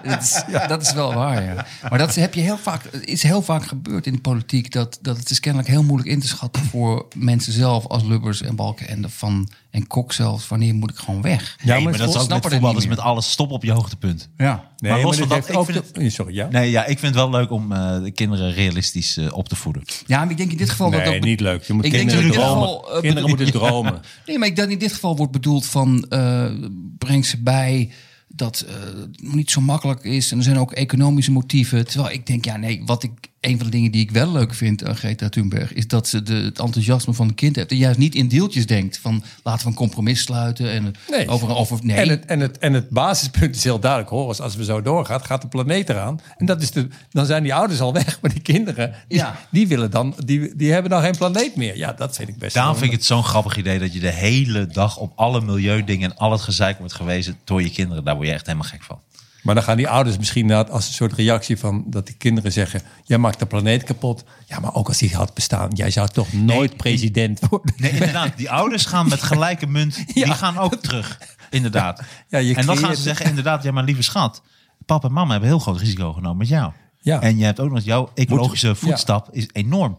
[0.02, 1.66] Dat, is, dat is wel waar, ja.
[1.88, 4.72] Maar dat heb je heel vaak, is heel vaak gebeurd in de politiek.
[4.72, 8.42] Dat, dat het is kennelijk heel moeilijk in te schatten voor mensen zelf als Lubbers
[8.42, 10.48] en Balkenende van en Kok zelfs.
[10.48, 11.56] Wanneer moet ik gewoon weg?
[11.64, 13.72] Ja, Nee, maar dat is ook met het voetballers niet met alles stop op je
[13.72, 14.28] hoogtepunt.
[14.36, 14.70] Ja.
[14.78, 16.48] Nee, maar los van dat, ik vind de- het- Sorry, ja?
[16.50, 19.56] Nee, ja, ik vind het wel leuk om eh, de kinderen realistisch eh, op te
[19.56, 19.82] voeden.
[20.06, 21.28] Ja, maar ik denk in dit geval dat Nee, dat...
[21.28, 21.62] niet leuk.
[21.64, 22.68] Je moet Ik denk kinderen dat in dit dromen.
[22.78, 24.00] geval, eh, kinderen moeten dromen.
[24.26, 26.50] Nee, maar ik denk in dit geval wordt bedoeld van eh,
[26.98, 27.90] breng ze bij
[28.28, 30.30] dat eh, het niet zo makkelijk is.
[30.32, 31.86] En er zijn ook economische motieven.
[31.86, 33.12] Terwijl ik denk, ja nee, wat ik
[33.44, 36.22] een van de dingen die ik wel leuk vind aan Greta Thunberg is dat ze
[36.22, 39.62] de, het enthousiasme van een kind heeft en juist niet in deeltjes denkt van laten
[39.64, 41.28] we een compromis sluiten en Nee.
[41.28, 41.96] over over nee.
[41.96, 44.10] En, het, en, het, en het basispunt is heel duidelijk.
[44.10, 46.20] Hoor, als we zo doorgaan, gaat de planeet eraan.
[46.36, 48.18] En dat is de, dan zijn die ouders al weg.
[48.22, 49.36] Maar die kinderen, die, Ja.
[49.50, 51.76] die, willen dan, die, die hebben dan geen planeet meer.
[51.76, 54.10] Ja, dat vind ik best Daarom vind ik het zo'n grappig idee dat je de
[54.12, 58.04] hele dag op alle milieudingen en al het gezeik wordt gewezen door je kinderen.
[58.04, 58.98] Daar word je echt helemaal gek van.
[59.44, 62.52] Maar dan gaan die ouders misschien na- als een soort reactie van dat die kinderen
[62.52, 64.24] zeggen: Jij maakt de planeet kapot.
[64.46, 67.74] Ja, maar ook als die had bestaan, jij zou toch nooit president worden.
[67.76, 68.36] Nee, inderdaad.
[68.36, 71.20] Die ouders gaan met gelijke munt, die gaan ook terug.
[71.50, 72.02] Inderdaad.
[72.28, 74.42] Ja, je en dan gaan ze zeggen, inderdaad, ja, maar lieve schat.
[74.86, 76.72] Papa en mama hebben heel groot risico genomen met jou.
[77.00, 77.20] Ja.
[77.20, 79.98] En je hebt ook nog, jouw ecologische voetstap is enorm.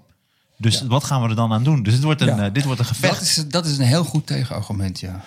[0.57, 1.83] Dus wat gaan we er dan aan doen?
[1.83, 2.45] Dus dit wordt een, Ja.
[2.45, 3.13] eh, dit wordt een gevecht.
[3.13, 5.23] dat, is, dat is een heel goed tegenargument, ja.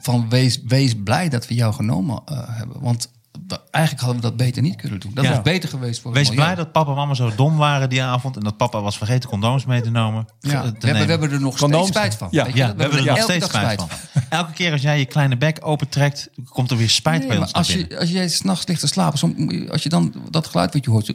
[0.00, 2.80] Van wees, wees blij dat we jou genomen eh, hebben.
[2.80, 3.10] Want
[3.46, 5.14] dat- eigenlijk hadden we dat beter niet kunnen doen.
[5.14, 5.30] Dat Ja.
[5.30, 8.36] was beter geweest voor Wees blij dat papa en mama zo dom waren die avond.
[8.36, 10.26] En dat papa was vergeten condooms mee te nemen.
[10.40, 11.04] Ja, te we, hebben, nemen.
[11.04, 11.88] we hebben er nog Condooms.
[11.88, 12.28] steeds spijt van.
[12.30, 13.88] Ja, we hebben er nog elke steeds dag spijt van.
[14.28, 17.46] Elke keer als jij je kleine bek opentrekt, komt er weer spijt Nee, bij ons
[17.46, 17.88] naar als, binnen.
[17.88, 20.90] je, als jij s'nachts ligt te slapen, som- als je dan dat geluid wat je
[20.90, 21.12] hoort, zo,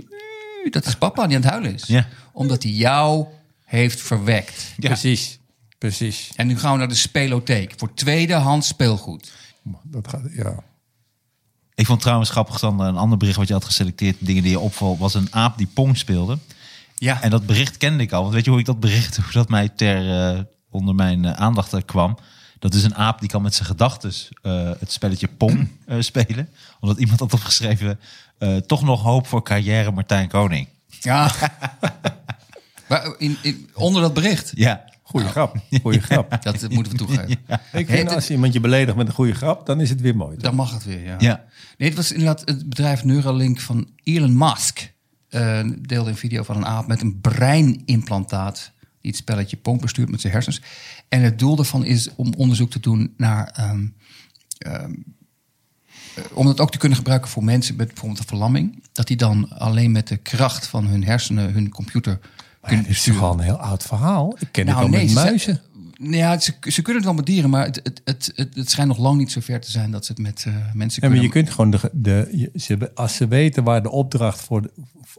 [0.70, 1.84] dat is papa die aan het huilen is.
[1.88, 2.08] Ja.
[2.34, 3.25] Omdat hij jou
[3.65, 4.74] heeft verwekt.
[4.77, 4.88] Ja.
[4.88, 5.39] Precies,
[5.77, 6.32] precies.
[6.36, 9.32] En nu gaan we naar de spelotheek voor tweedehands speelgoed.
[9.84, 10.56] Dat gaat, ja.
[11.75, 14.60] Ik vond trouwens grappig, Sander, een ander bericht wat je had geselecteerd, dingen die je
[14.60, 16.38] opval, was een aap die pong speelde.
[16.96, 18.22] Ja, En dat bericht kende ik al.
[18.22, 20.39] Want weet je hoe ik dat bericht, hoe dat mij ter, eh,
[20.70, 22.18] onder mijn eh, aandacht eh, kwam?
[22.60, 24.13] Dat is een aap die kan met zijn gedachten
[24.80, 25.68] het spelletje Pong
[26.00, 26.50] spelen.
[26.80, 28.00] Omdat iemand had opgeschreven,
[28.65, 30.68] toch nog hoop voor carrière Martijn Koning.
[31.01, 31.32] ja.
[33.18, 36.38] in- onder dat bericht, Ja, Goeie grap, goeie grap.
[36.43, 37.29] dat moeten we toegeven.
[37.74, 40.15] Ik vind het- als iemand je beledigt met een goede grap, dan is het weer
[40.15, 40.38] mooi.
[40.38, 41.15] Dan mag het weer, ja.
[41.20, 41.46] Ja.
[41.77, 44.91] Nee, het was inderdaad het bedrijf Neuralink van Elon Musk.
[45.29, 48.72] eh, deelde een video van een aap met een breinimplantaat...
[49.01, 50.62] die het spelletje Pong bestuurt met zijn hersens.
[51.10, 53.48] En het doel daarvan is om onderzoek te doen naar...
[53.55, 53.86] ehm,
[54.58, 54.93] ehm,
[56.15, 58.84] eh, om dat ook te kunnen gebruiken voor mensen met bijvoorbeeld een verlamming.
[58.91, 62.20] Dat die dan alleen met de kracht van hun hersenen hun computer
[62.63, 64.36] Maar kunnen het is toch al een heel oud verhaal.
[64.39, 65.62] Ik ken Nou, het al nee, met ze muizen.
[65.98, 68.70] Nou Ja, ze, ze kunnen het wel met dieren, maar het, het, het, het, het
[68.70, 71.10] schijnt nog lang niet zo ver te zijn dat ze het met eh, mensen Ja,
[71.10, 71.24] maar kunnen.
[71.24, 74.72] je kunt gewoon de, de ze, als ze weten waar de opdracht voor, de,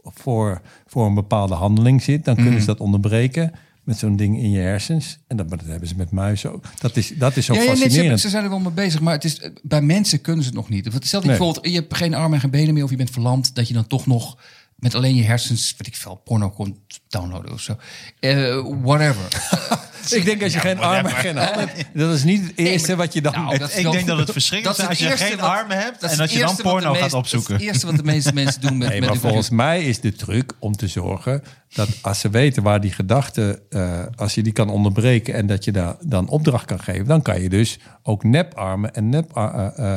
[0.03, 3.51] voor, voor een bepaalde handeling zit, dan kunnen ze dat onderbreken
[3.83, 5.19] met zo'n ding in je hersens.
[5.27, 6.65] En dat, maar dat hebben ze met muizen ook.
[6.79, 8.19] Dat is, dat is zo ja, ja, nee, ze, fascinerend.
[8.19, 10.69] ze zijn er wel mee bezig, maar het is, bij mensen kunnen ze het nog
[10.69, 10.91] niet.
[10.91, 11.37] Want Stel dat je Nee.
[11.37, 13.73] bijvoorbeeld, je hebt geen armen en geen benen meer of je bent verlamd, dat je
[13.73, 14.37] dan toch nog
[14.85, 17.77] met alleen je hersens, weet ik veel, porno kon downloaden of zo.
[18.19, 19.23] Eh, whatever.
[20.19, 22.95] ik denk als je geen armen en geen handen hebt, dat is niet het eerste
[22.95, 23.33] wat je dan...
[23.33, 26.01] Nou, dat ik denk dat het verschrikkelijk dat is als je geen wat- armen hebt
[26.01, 27.51] dat en als je dan porno gaat opzoeken.
[27.51, 29.83] Dat is het eerste wat de meeste mensen doen met, Nee, met maar volgens mij
[29.83, 34.35] is de truc om te zorgen dat als ze weten waar die gedachte, eh, als
[34.35, 37.49] je die kan onderbreken en dat je daar dan opdracht kan geven, dan kan je
[37.49, 39.31] dus ook neparmen en nep.
[39.35, 39.95] eh,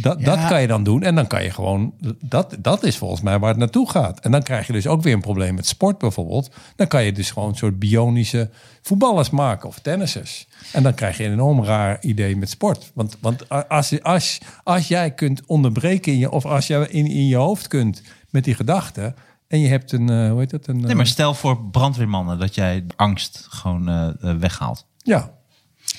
[0.00, 0.24] dat, Ja.
[0.24, 3.38] dat kan je dan doen en dan kan je gewoon, dat, dat is volgens mij
[3.38, 4.20] waar het naartoe gaat.
[4.20, 6.50] En dan krijg je dus ook weer een probleem met sport bijvoorbeeld.
[6.76, 8.50] Dan kan je dus gewoon een soort bionische
[8.82, 10.48] voetballers maken of tennissers.
[10.72, 12.90] En dan krijg je een enorm raar idee met sport.
[12.94, 17.06] Want, want als, je- als, als jij kunt onderbreken in je, of als jij in,
[17.06, 19.14] in je hoofd kunt met die gedachten.
[19.48, 20.66] En je hebt een, eh, hoe heet dat?
[20.66, 24.86] Een, Nee, eh, maar stel voor brandweermannen dat jij angst gewoon eh, eh, weghaalt.
[24.96, 25.30] ja,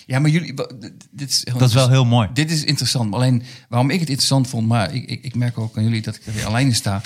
[0.06, 0.54] Ja, maar jullie,
[1.12, 2.30] dit is, Dat is wel heel mooi.
[2.34, 3.14] Dit is interessant.
[3.14, 6.16] Alleen waarom ik het interessant vond, maar ik, ik, ik merk ook aan jullie dat
[6.16, 7.02] ik er weer alleen in sta.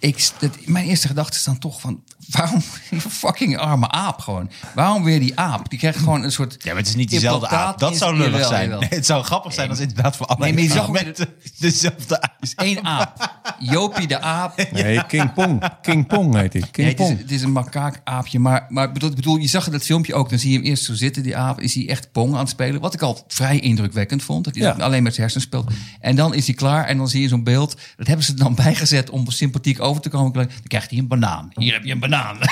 [0.00, 4.50] Ik, dat, mijn eerste gedachte is dan toch van, waarom die fucking arme aap gewoon?
[4.74, 5.70] Waarom weer die aap?
[5.70, 6.56] Die krijgt gewoon een soort...
[6.58, 7.78] Ja, maar het is niet diezelfde implantaat aap.
[7.78, 8.62] Dat zou lullig Jawel, zijn.
[8.62, 8.80] jawel.
[8.80, 12.20] Nee, het zou grappig zijn als inderdaad voor alle Nee, maar je zag mensen dezelfde
[12.20, 12.34] aap.
[12.40, 13.42] Het is één aap.
[13.58, 14.66] Jopie de aap.
[14.72, 15.62] nee, King Pong.
[15.82, 16.62] King Pong heet hij.
[16.62, 17.18] King Nee, het, is, Pong.
[17.18, 18.38] het is een makaakaapje.
[18.38, 20.30] Maar, maar ik bedoel, bedoel, je zag in dat filmpje ook.
[20.30, 21.60] Dan zie je hem eerst zo zitten, die aap.
[21.60, 22.80] Is hij echt pong aan het spelen.
[22.80, 24.44] Wat ik al vrij indrukwekkend vond.
[24.44, 24.70] Dat hij Ja.
[24.70, 25.70] alleen met zijn hersenen speelt.
[26.00, 26.84] En dan is hij klaar.
[26.84, 27.76] En dan zie je zo'n beeld.
[27.96, 30.32] Dat hebben ze dan bijgezet om sympathiek over te komen.
[30.32, 31.50] Dan krijgt hij een banaan.
[31.54, 32.36] Hier heb je een banaan.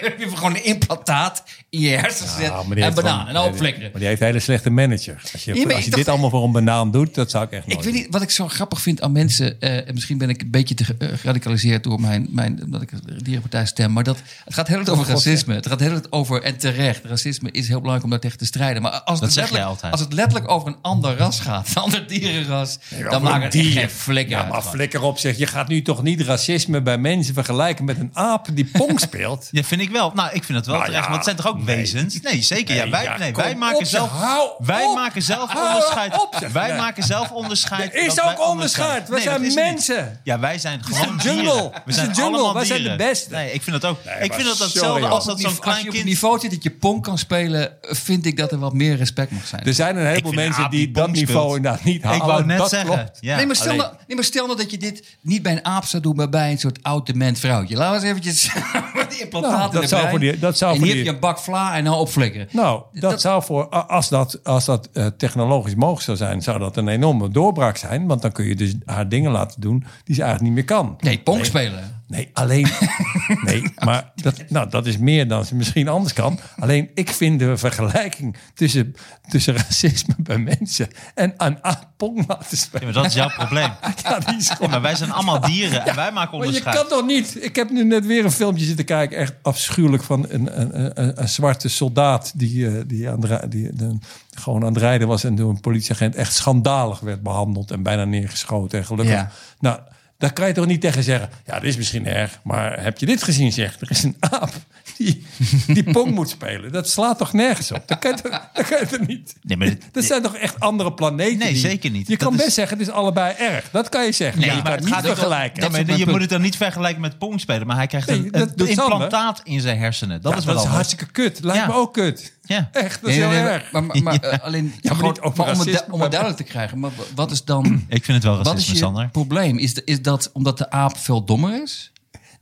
[0.00, 2.46] heb je gewoon een implantaat in je hersenen gezet.
[2.46, 3.26] Ja, maar die en heeft banaan.
[3.26, 3.88] gewoon- En opflikkeren.
[3.90, 5.20] Maar die heeft een hele slechte manager.
[5.32, 7.50] Als je, Ja, als je dacht- dit allemaal voor een banaan doet, dat zou ik
[7.50, 9.60] echt nooit Ik weet niet wat ik zo grappig vind aan mensen.
[9.60, 12.90] eh, en misschien ben ik een beetje te eh, geradicaliseerd door mijn, mijn omdat ik
[13.06, 13.92] de dierenpartij stem.
[13.92, 15.54] Maar dat, het gaat heel erg over racisme.
[15.54, 18.44] Het gaat heel erg over, en terecht, racisme is heel belangrijk om daar tegen te
[18.46, 18.82] strijden.
[18.82, 21.82] Maar als, Dat het, zeg letterlijk, als het letterlijk over een ander ras gaat, een
[21.82, 22.78] ander dierenras,
[23.10, 23.72] dan maakt het dier.
[23.72, 24.52] geen flikker Ja, uit.
[24.52, 25.38] maar flikker op zeg.
[25.38, 29.48] Je gaat nu toch niet racisme bij mensen vergelijken met een aap die pong speelt?
[29.54, 30.12] Ja, vind ik wel.
[30.14, 31.04] Nou, ik vind het wel Nou terecht.
[31.04, 31.76] ja, want het zijn toch ook nee.
[31.76, 32.20] wezens?
[32.20, 32.74] Nee, zeker.
[32.74, 34.10] ja, wij, nee, wij maken zelf,
[34.58, 36.52] wij maken zelf onderscheid.
[36.52, 37.94] wij maken zelf onderscheid.
[37.94, 39.08] Er is ook onderscheid.
[39.08, 40.20] We zijn mensen.
[40.24, 41.72] Ja, wij zijn gewoon een jungle.
[41.84, 42.22] We zijn jungle.
[42.22, 43.34] allemaal Wij zijn de beste.
[43.34, 43.98] Nee, ik vind dat ook.
[44.20, 46.04] ik vind dat hetzelfde als dat zo'n niveau- als klein je op kind...
[46.04, 49.46] niveau zit dat je pong kan spelen, vind ik dat er wat meer respect mag
[49.46, 49.64] zijn.
[49.64, 52.18] Er zijn een heleboel mensen die dat niveau inderdaad niet halen.
[52.18, 53.10] Ik wou net zeggen.
[53.20, 56.50] nee, maar stel nou dat je dit niet bij een aap zou doen, maar bij
[56.50, 57.76] een soort oud dement vrouwtje.
[57.76, 58.42] Laten we eens eventjes
[59.10, 61.26] die implantaten Nou, dat zou voor die- dat zou en voor hier die- heb je
[61.26, 62.48] een bak vla en nou opflikkeren.
[62.50, 66.58] Nou, dat, Dat- zou voor, als dat, als dat eh, technologisch mogelijk zou zijn, zou
[66.58, 68.06] dat een enorme doorbraak zijn.
[68.06, 70.96] Want dan kun je dus haar dingen laten doen die ze eigenlijk niet meer kan.
[71.00, 72.02] Nee, pong spelen.
[72.06, 72.66] Nee, alleen.
[73.44, 76.38] Nee, maar dat, nou, dat is meer dan ze misschien anders kan.
[76.56, 78.94] Alleen ik vind de vergelijking tussen,
[79.28, 81.58] tussen racisme bij mensen en aan
[81.96, 82.84] pong laten Ja, spelen.
[82.84, 83.70] maar dat is jouw probleem.
[84.02, 84.70] Ja, die is Ja, gewoon.
[84.70, 86.76] maar wij zijn allemaal dieren en wij maken Maar je onderscheid.
[86.76, 87.44] kan toch niet?
[87.44, 91.20] Ik heb nu net weer een filmpje zitten kijken echt afschuwelijk van een, een, een,
[91.22, 93.98] een zwarte soldaat die, eh, die, aan de, die de-
[94.34, 98.04] gewoon aan het rijden was en door een politieagent echt schandalig werd behandeld en bijna
[98.04, 98.78] neergeschoten.
[98.78, 99.14] En gelukkig.
[99.14, 99.30] Ja.
[99.60, 99.78] Nou,
[100.24, 101.28] daar kan je toch niet tegen zeggen.
[101.46, 103.52] Ja, dit is misschien erg, maar heb je dit gezien?
[103.52, 104.52] Zegt er is een aap
[104.98, 105.26] die,
[105.66, 106.72] die pong moet spelen.
[106.72, 107.82] Dat slaat toch nergens op?
[107.86, 109.34] Dat kan je toch, dat kan je toch niet?
[109.42, 111.38] Nee, maar dit- dat zijn toch echt andere planeten?
[111.38, 112.06] Nee, die- zeker niet.
[112.08, 113.70] Je Dat kan is- best zeggen, het is allebei erg.
[113.70, 114.40] Dat kan je zeggen.
[114.40, 115.60] Nee, maar je maar kan het gaat niet ook- vergelijken.
[115.72, 116.10] Dat je punt.
[116.10, 117.66] moet het dan niet vergelijken met pong spelen.
[117.66, 120.22] Maar hij krijgt Nee, een, implantaat in zijn hersenen.
[120.22, 121.38] Dat Ja, is wel dat is hartstikke kut.
[121.42, 121.66] Lijkt Ja.
[121.66, 122.32] me ook kut.
[122.46, 122.68] Ja.
[122.72, 123.72] Echt, dat is Nee, heel erg.
[123.72, 126.40] Maar, maar, maar, eh, alleen, maar gewoon- niet over maar om, het, om het duidelijk
[126.42, 127.84] te krijgen, maar wat is dan...
[127.88, 129.08] Ik vind het wel Wat is racisme, je Sander.
[129.08, 129.58] probleem?
[129.58, 131.92] Is, de- is dat omdat de aap veel dommer is?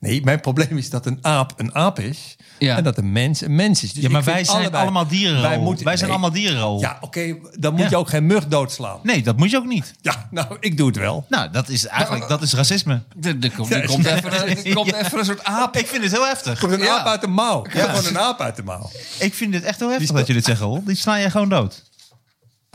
[0.03, 2.37] Nee, mijn probleem is dat een aap een aap is.
[2.59, 2.77] Ja.
[2.77, 3.93] En dat een mens een mens is.
[3.93, 5.43] Dus Ja, maar ik vind wij zijn allebei- allemaal dieren.
[5.43, 6.19] Wij, moeten, wij zijn nee.
[6.19, 6.79] allemaal dieren.
[6.79, 7.89] Ja, oké, dan moet Ja.
[7.89, 8.99] je ook geen mug doodslaan.
[9.03, 9.95] Nee, dat moet je ook niet.
[10.01, 11.27] Ja, nou, ik doe het wel.
[11.29, 13.03] Nou, dat is eigenlijk dat is racisme.
[13.23, 13.71] Er, komt, komt,
[14.07, 15.77] even, een- komt even een soort aap.
[15.77, 16.59] Ik vind het heel heftig.
[16.59, 16.99] Komt een Ja.
[16.99, 17.65] aap uit de mouw.
[17.73, 17.89] Ja.
[17.93, 18.91] Gewoon een aap uit de mouw.
[19.19, 20.83] Ik vind het echt heel heftig dat je dit zegt, Raoul.
[20.85, 21.83] Die sla jij gewoon dood.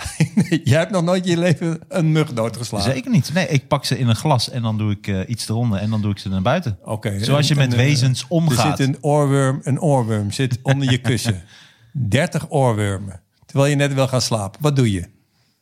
[0.64, 2.92] Jij hebt nog nooit in je leven een mug doodgeslagen.
[2.92, 3.34] Zeker niet.
[3.34, 5.90] Nee, ik pak ze in een glas en dan doe ik eh, iets eronder en
[5.90, 6.78] dan doe ik ze naar buiten.
[6.84, 7.24] Oké.
[7.24, 8.80] Zoals je en- met en, eh, wezens omgaat.
[8.80, 11.44] Er zit een oorworm, een oorworm zit onder je kussen.
[11.92, 13.22] 30 oorwormen.
[13.46, 14.62] Terwijl je net wil gaan slapen.
[14.62, 15.04] Wat doe je?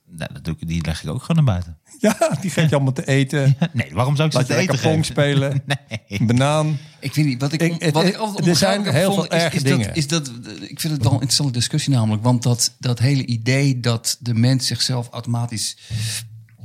[0.09, 1.77] Nou, dat doe ik, die leg ik ook gewoon naar buiten.
[2.05, 3.57] Ja, die geef je allemaal te eten.
[3.73, 5.21] Nee, waarom zou ik ze Laat je te eten lekker pong geven?
[5.23, 5.63] spelen.
[5.89, 6.19] Nee.
[6.19, 6.77] Een banaan.
[6.99, 9.13] Ik vind niet, wat ik, Ik- het- wat ik altijd er zijn onbegrijpelijk heb heel
[9.13, 9.87] veel is, erge is dingen.
[9.87, 10.31] Dat, is dat,
[10.69, 12.23] ik vind het wel een interessante discussie namelijk.
[12.23, 15.77] Want dat, dat hele idee dat de mens zichzelf automatisch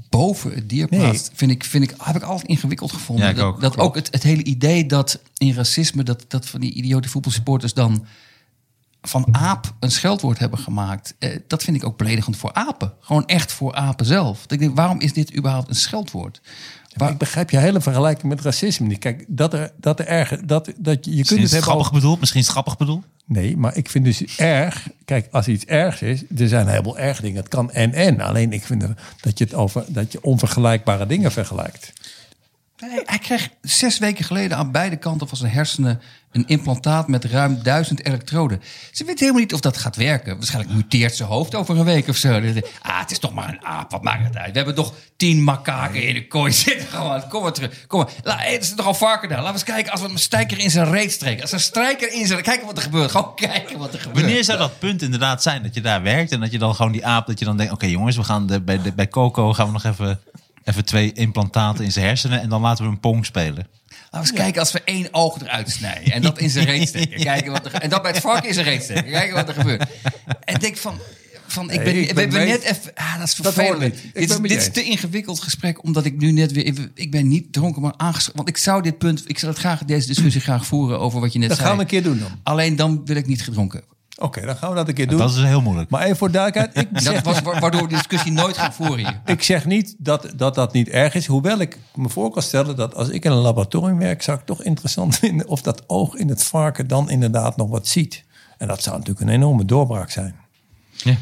[0.08, 1.00] boven het dier Nee.
[1.00, 3.24] plaatst, vind ik, vind ik, heb ik altijd ingewikkeld gevonden.
[3.24, 3.60] Ja, ik dat ook.
[3.60, 7.74] dat ook het, het hele idee dat in racisme, dat, dat van die idiote voetbalsupporters
[7.74, 8.06] dan
[9.02, 11.14] van aap een scheldwoord hebben gemaakt.
[11.18, 12.92] Eh, dat vind ik ook beledigend voor apen.
[13.00, 14.40] Gewoon echt voor apen zelf.
[14.42, 16.40] Dat Ik denk, waarom is dit überhaupt een scheldwoord?
[16.96, 18.98] Maar ik begrijp je hele vergelijking met racisme niet.
[18.98, 21.50] Kijk, dat er, dat er erg, dat, dat je, je kunt Misschien het is het
[21.50, 22.00] hebben grappig over...
[22.00, 23.04] bedoeld, misschien is het grappig bedoeld.
[23.24, 24.88] Nee, maar ik vind dus erg...
[25.04, 27.36] Kijk, als iets ergs is, er zijn een heleboel erg dingen.
[27.36, 28.20] Het kan en en.
[28.20, 28.84] Alleen ik vind
[29.20, 31.92] dat je het over dat je onvergelijkbare dingen vergelijkt.
[32.80, 36.00] Nee, hij kreeg zes weken geleden aan beide kanten van zijn hersenen
[36.32, 38.62] een implantaat met ruim duizend elektroden.
[38.92, 40.36] Ze weten helemaal niet of dat gaat werken.
[40.36, 42.40] Waarschijnlijk muteert zijn hoofd over een week of zo.
[42.82, 43.90] Ah, het is toch maar een aap.
[43.90, 44.50] Wat maakt het uit?
[44.50, 46.86] We hebben toch tien makaken in de kooi zitten.
[46.88, 47.86] Gewoon, kom maar terug.
[47.86, 48.10] Kom maar.
[48.22, 49.42] La, hey, er zit toch al varken daar.
[49.42, 51.42] Laten we eens kijken als we een strijker in zijn reet streken.
[51.42, 52.42] Als een strijker in zijn...
[52.42, 53.10] Kijken wat er gebeurt.
[53.10, 54.20] Gewoon kijken wat er gebeurt.
[54.20, 56.92] Wanneer zou dat punt inderdaad zijn dat je daar werkt en dat je dan gewoon
[56.92, 59.52] die aap, dat je dan denkt, oké jongens, we gaan de, bij, de, bij Coco
[59.52, 60.20] gaan we nog even,
[60.64, 63.66] even twee implantaten in zijn hersenen en dan laten we een pong spelen.
[64.10, 66.12] Laten we eens kijken als we één oog eruit snijden.
[66.12, 67.20] En dat in zijn reet steken.
[67.30, 69.10] Kijken wat er, en dat bij het varken in zijn reet steken.
[69.10, 69.84] Kijken wat er gebeurt.
[70.44, 70.98] En denk van...
[71.46, 72.94] Van, ik ben, Nee, ik we ben net even.
[72.94, 73.94] Ah, dat is Dat vervelend.
[74.12, 76.64] dit is, dit is te ingewikkeld gesprek, omdat ik nu net weer.
[76.64, 78.36] even- Ik ben niet dronken, maar aangeschreven.
[78.36, 79.22] Want ik zou dit punt.
[79.26, 81.68] Ik zou het graag deze discussie graag voeren over wat je net Dat zei.
[81.68, 82.40] gaan we een keer doen dan.
[82.42, 83.82] Alleen dan wil ik niet gedronken.
[84.20, 85.18] Oké, dan gaan we dat een keer doen.
[85.18, 85.90] Dat is heel moeilijk.
[85.90, 86.86] Maar even voor duidelijkheid.
[86.86, 89.20] Ik Dat zeg, was wa- waardoor we de discussie nooit gaan voeren hier.
[89.24, 91.26] ik zeg niet dat, dat dat niet erg is.
[91.26, 94.22] Hoewel ik me voor kan stellen dat als ik in een laboratorium werk...
[94.22, 97.88] zou ik toch interessant vinden of dat oog in het varken dan inderdaad nog wat
[97.88, 98.24] ziet.
[98.58, 100.34] En dat zou natuurlijk een enorme doorbraak zijn.
[100.90, 101.14] Ja.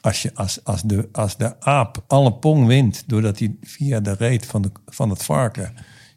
[0.00, 3.02] Als, je, als, als, de, als de aap alle pong wint...
[3.06, 5.74] doordat hij via de reet van, de, van het varken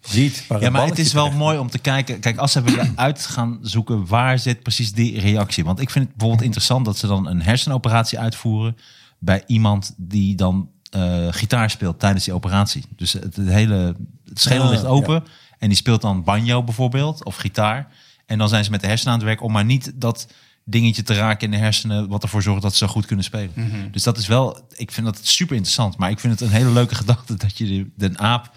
[0.10, 0.46] ziet...
[0.60, 2.20] Ja, maar het is wel mooi om te kijken.
[2.20, 5.64] Kijk, als ze willen uit gaan zoeken waar zit precies die reactie.
[5.64, 8.78] Want ik vind het bijvoorbeeld interessant dat ze dan een hersenoperatie uitvoeren
[9.20, 12.84] bij iemand die dan eh, gitaar speelt tijdens die operatie.
[12.96, 13.96] Dus het, het hele
[14.26, 15.24] het schedel Ah, ligt open
[15.58, 17.88] en die speelt dan banjo bijvoorbeeld of gitaar.
[18.26, 20.28] En dan zijn ze met de hersenen aan het werk om maar niet dat
[20.66, 23.52] dingetje te raken in de hersenen wat ervoor zorgt dat ze zo goed kunnen spelen.
[23.92, 25.98] Dus dat is wel, ik vind dat super interessant.
[25.98, 28.52] Maar ik vind het een hele leuke gedachte dat je de, de aap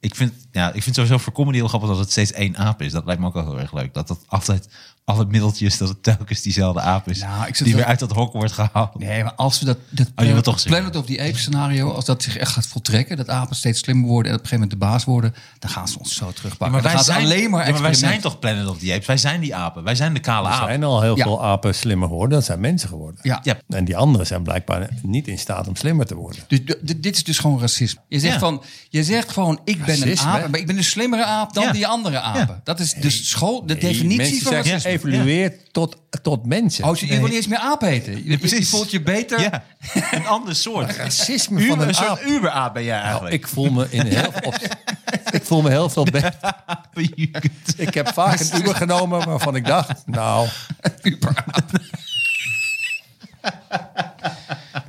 [0.00, 2.82] ik vind, ja, ik vind sowieso voor comedy heel grappig dat het steeds één aap
[2.82, 2.92] is.
[2.92, 3.94] Dat lijkt me ook wel heel erg leuk.
[3.94, 4.68] Dat dat altijd,
[5.08, 7.20] alle middeltjes, dat het telkens diezelfde aap is.
[7.20, 8.98] Nou, die weer uit dat hok wordt gehaald.
[8.98, 10.80] Nee, maar als we dat, dat Oh, je wilt toch zeggen.
[10.82, 14.08] Planet of the Apes scenario, als dat zich echt gaat voltrekken, dat apen steeds slimmer
[14.08, 16.70] worden en op een gegeven moment de baas worden, dan gaan ze ons zo terugpakken.
[16.70, 19.06] maar wij gaan zijn, alleen maar ja, maar wij zijn toch Planet of the Apes?
[19.06, 19.82] Wij zijn die apen.
[19.82, 20.66] Wij zijn de kale Er aap.
[20.68, 21.24] zijn al heel Ja.
[21.24, 22.38] veel apen slimmer geworden.
[22.38, 23.20] Dat zijn mensen geworden.
[23.22, 23.40] Ja.
[23.42, 23.56] Ja.
[23.68, 26.40] En die anderen zijn blijkbaar niet in staat om slimmer te worden.
[26.48, 26.60] Dus
[26.96, 28.00] dit is dus gewoon racisme.
[28.08, 28.38] Je zegt, Ja.
[28.38, 31.64] van, je zegt gewoon, ik ben een aap, maar ik ben een slimmere aap dan
[31.64, 31.72] Ja.
[31.72, 32.54] die andere apen.
[32.54, 32.60] Ja.
[32.64, 34.95] Dat is dus school, de definitie van racisme.
[35.00, 36.84] Geëvolueerd tot, tot mensen.
[36.84, 38.24] Oh, je, je wil niet eens meer aap heten.
[38.24, 39.40] Je, voelt je beter.
[39.40, 39.64] Ja,
[40.10, 40.96] een ander soort.
[40.96, 42.22] racisme Uber, van een een soort aap.
[42.22, 43.34] Uber-aap ben jij Nou, eigenlijk.
[43.34, 44.76] ik voel me in heel op-
[45.30, 46.34] ik voel me heel veel beter.
[47.76, 50.48] Ik heb vaak een Uber genomen waarvan ik dacht, nou,
[51.02, 51.62] Uberaap.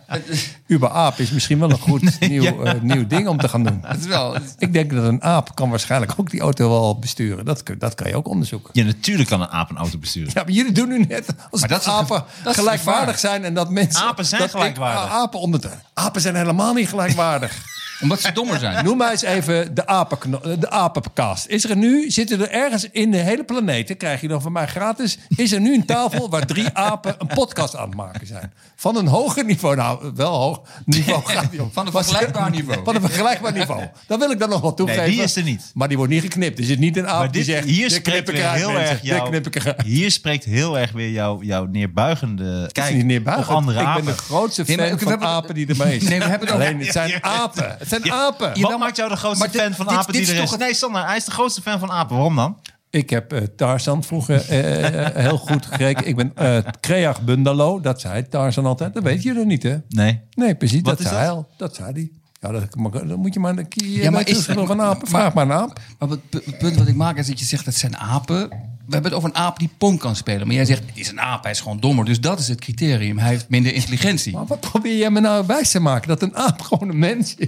[0.68, 3.86] Uber aap is misschien wel een goed nieuw, eh, nieuw ding om te gaan doen.
[4.00, 4.36] Is wel...
[4.58, 7.46] Ik denk dat een aap kan waarschijnlijk ook die auto wel besturen.
[7.46, 8.70] Dat, dat kan je ook onderzoeken.
[8.74, 10.32] Ja, natuurlijk kan een aap een auto besturen.
[10.34, 13.70] Ja, maar jullie doen nu net als Maar dat apen dat gelijkwaardig zijn en dat
[13.70, 14.06] mensen...
[14.06, 15.12] Apen zijn dat gelijkwaardig.
[15.12, 15.62] apen, onder,
[15.94, 17.76] apen zijn helemaal niet gelijkwaardig.
[18.02, 18.86] Omdat ze dommer zijn.
[18.86, 21.46] Noem mij eens even de, apenkno- de apenkast.
[21.48, 24.68] Is er nu, zitten er ergens in de hele planeet, krijg je dan van mij
[24.68, 28.54] gratis, is er nu een tafel waar drie apen een podcast aan het maken zijn?
[28.76, 31.70] Van een hoger niveau, nou wel hoog niveau gaat die om.
[31.74, 32.84] Van een Maar- vergelijkbaar niveau.
[32.84, 33.84] Van een vergelijkbaar niveau.
[34.08, 35.04] Dat wil ik dan nog wel toegeven.
[35.04, 35.72] Nee, die is er niet.
[35.74, 36.60] Maar die wordt niet geknipt.
[36.60, 38.90] Er zit niet een aap Maar die zegt, hier spreekt ik weer heel mensen.
[38.90, 39.86] erg ik.
[39.86, 43.48] Hier spreekt heel erg weer jouw, jouw neerbuigende kijk niet neerbuigend.
[43.50, 44.06] op andere ik apen.
[44.06, 46.04] ben de grootste fan Nee, maar van hebben- apen die er maar is.
[46.04, 47.78] Nee, we hebben het over- Alleen, het zijn apen.
[47.90, 48.62] Het zijn apen.
[48.62, 50.58] Wat maakt jou de grootste fan van apen dit die is er is?
[50.58, 52.16] Nee, Sander, hij is de grootste fan van apen.
[52.16, 52.58] Waarom dan?
[52.90, 56.08] Ik heb eh, Tarzan vroeger eh, eh, heel goed gekeken.
[56.08, 58.94] Ik ben eh Kreag Bundalo, dat zei Tarzan altijd.
[58.94, 59.78] Dat weet je er niet, hè?
[59.90, 60.22] Nee.
[60.34, 60.82] Nee, precies.
[60.82, 61.28] Wat dat is zei dat?
[61.28, 61.36] hij.
[61.36, 61.48] al.
[61.58, 62.12] Dat zei hij.
[62.42, 62.68] Ja, dat,
[63.08, 65.12] dan moet je maar een keer Ja, maar is- veel van apen.
[65.12, 65.80] maar- Vraag maar een aap.
[66.00, 68.50] Maar het pu- het punt wat ik maak is dat je zegt dat zijn apen.
[68.50, 70.48] We hebben het over een aap die Pong kan spelen.
[70.48, 72.06] Maar jij zegt, het is een aap, hij is gewoon dommer.
[72.06, 73.18] Dus dat is het criterium.
[73.18, 74.34] Hij heeft minder intelligentie.
[74.34, 76.08] Maar wat probeer jij me nou wijs te maken?
[76.08, 77.48] Dat een aap gewoon een mens is?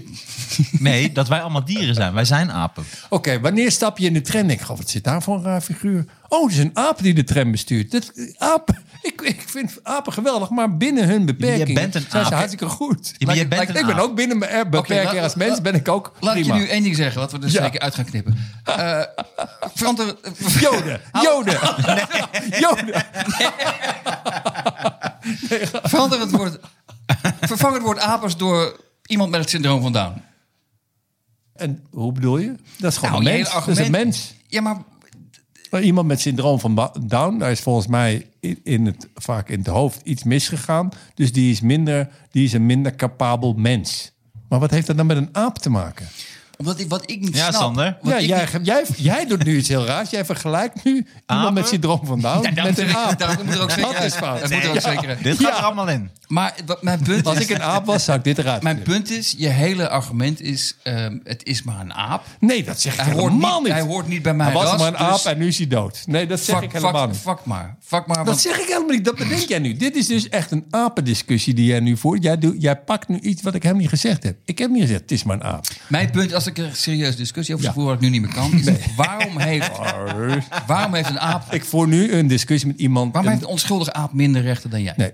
[0.72, 2.14] Nee, dat wij allemaal dieren zijn.
[2.14, 2.84] Wij zijn apen.
[3.10, 4.50] Oké, wanneer stap je in de tram?
[4.50, 6.06] Ik, goh, wat zit daar voor een raar figuur?
[6.30, 7.92] Oh, het is een aap die de tram bestuurt.
[7.92, 12.30] Dat, apen, ik, ik vind apen geweldig, maar binnen hun beperkingen bent een zijn ze
[12.32, 12.38] aap.
[12.38, 13.14] hartstikke goed.
[13.18, 14.10] Ja, maar je Like- bent like- een ik ben aap.
[14.10, 16.56] ook binnen mijn er- beperking laat- als mens laat- ben ik ook Laat ik prima.
[16.58, 17.64] je nu één ding zeggen, wat we er Ja.
[17.64, 18.38] zeker uit gaan knippen.
[18.64, 19.02] Eh
[19.74, 20.16] verander,
[20.62, 21.60] Joden, Joden,
[22.64, 23.06] Joden.
[25.84, 26.60] verander het woord,
[27.42, 30.22] vervang het woord apers door iemand met het syndroom van Down.
[31.56, 32.56] En hoe bedoel je?
[32.78, 33.66] Dat is gewoon Nou, je een hele mens.
[33.66, 34.34] Dat is een argument- mens.
[34.48, 34.78] Ja, Maar
[35.72, 38.30] iemand met syndroom van Down, daar is volgens mij
[38.64, 40.90] in het, vaak in het hoofd iets misgegaan.
[41.14, 44.12] Dus die is, minder, die is een minder capabel mens.
[44.50, 46.08] Maar wat heeft dat dan met een aap te maken?
[46.60, 47.62] Omdat ik, wat ik niet Ja, snap...
[47.62, 47.98] Sander.
[48.02, 50.10] Ja, ik jij, niet- jij, jij doet nu iets heel raars.
[50.10, 53.20] Jij vergelijkt nu iemand met syndroom van Down Ja, met een aap.
[53.20, 54.14] daarom moet er ook zeker dat is uit.
[54.14, 54.42] fout.
[54.42, 55.18] Dat moet er ook zeker.
[55.24, 55.58] Dit gaat Ja.
[55.58, 56.10] er allemaal in.
[56.28, 57.44] Maar wat mijn punt Als is...
[57.44, 60.78] ik een aap was, zou ik dit eruit Mijn punt is, je hele argument is,
[60.84, 62.24] ehm, het is maar een aap.
[62.40, 63.72] Nee, dat zeg ik Hij hoort helemaal niet, niet.
[63.74, 64.80] hij hoort niet bij mijn Hij was ras.
[64.80, 66.04] maar een aap dus en nu is hij dood.
[66.06, 67.20] Nee, dat zeg fuck, ik helemaal fuck, niet.
[67.22, 67.78] fuck maar.
[67.86, 68.26] Fuck maar.
[68.26, 69.06] Dat zeg ik helemaal niet.
[69.06, 69.74] Dat bedenk jij nu.
[69.78, 72.24] Dit is dus echt een apendiscussie die jij nu voert.
[72.24, 74.38] Jij, doet, jij pakt nu iets wat ik helemaal niet gezegd heb.
[74.46, 75.66] Ik heb niet gezegd, het is maar een aap.
[75.88, 77.74] Mijn punt, als ik er een serieuze discussie over Ja.
[77.74, 79.72] voeren, wat ik nu niet meer kan, is waarom, heeft,
[80.68, 83.14] waarom heeft een aap, Ik voer nu een discussie met iemand.
[83.14, 84.94] waarom een- heeft een onschuldige aap minder rechten dan jij?
[84.98, 85.12] nee,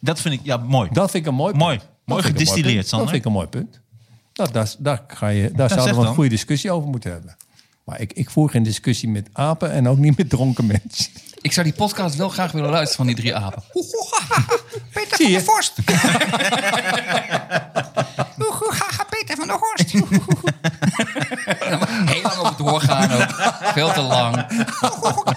[0.00, 0.88] Dat vind ik, ja, mooi.
[0.92, 1.62] dat vind ik een mooi punt.
[1.64, 1.76] Mooi.
[1.78, 2.88] Dat Mooi vind ik een gedistilleerd.
[2.88, 3.06] Sander.
[3.06, 3.80] Dat vind ik een mooi punt.
[4.32, 6.14] Dat, daar, daar, ga je, daar zouden zeg we een dan.
[6.14, 7.36] goede discussie over moeten hebben.
[7.84, 11.06] Maar ik, ik voer geen discussie met apen en ook niet met dronken mensen.
[11.42, 13.62] Ik zou die podcast wel graag willen luisteren van die drie apen.
[14.92, 15.40] Peter Zie je?
[15.40, 15.72] Vorst.
[19.26, 19.90] Peter van der Horst.
[22.12, 23.30] Heel lang over doorgaan ook.
[23.72, 24.46] Veel te lang.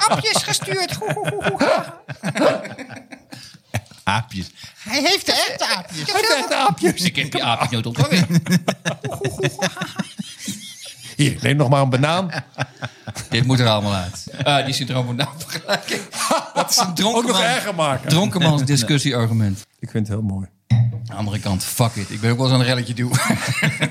[0.08, 0.98] Apjes gestuurd.
[4.04, 4.52] Aapjes.
[4.78, 6.12] Hij heeft de echte aapjes.
[6.12, 7.02] Hij heeft de aapjes.
[7.02, 8.44] Ik heb die aapjes nooit ontvangen.
[11.16, 12.30] Hier, neem nog maar een banaan.
[13.30, 14.26] Dit moet er allemaal uit.
[14.44, 16.02] Ah, die syndroom van Down vergelijking.
[16.54, 18.10] Dat is een Ook nog dronkenman, erger maken.
[18.10, 19.66] dronkenmans discussieargument.
[19.80, 20.48] Ik vind het heel mooi.
[20.68, 22.10] Aan de andere kant, fuck it.
[22.10, 23.12] Ik ben ook wel eens aan een relletje doen.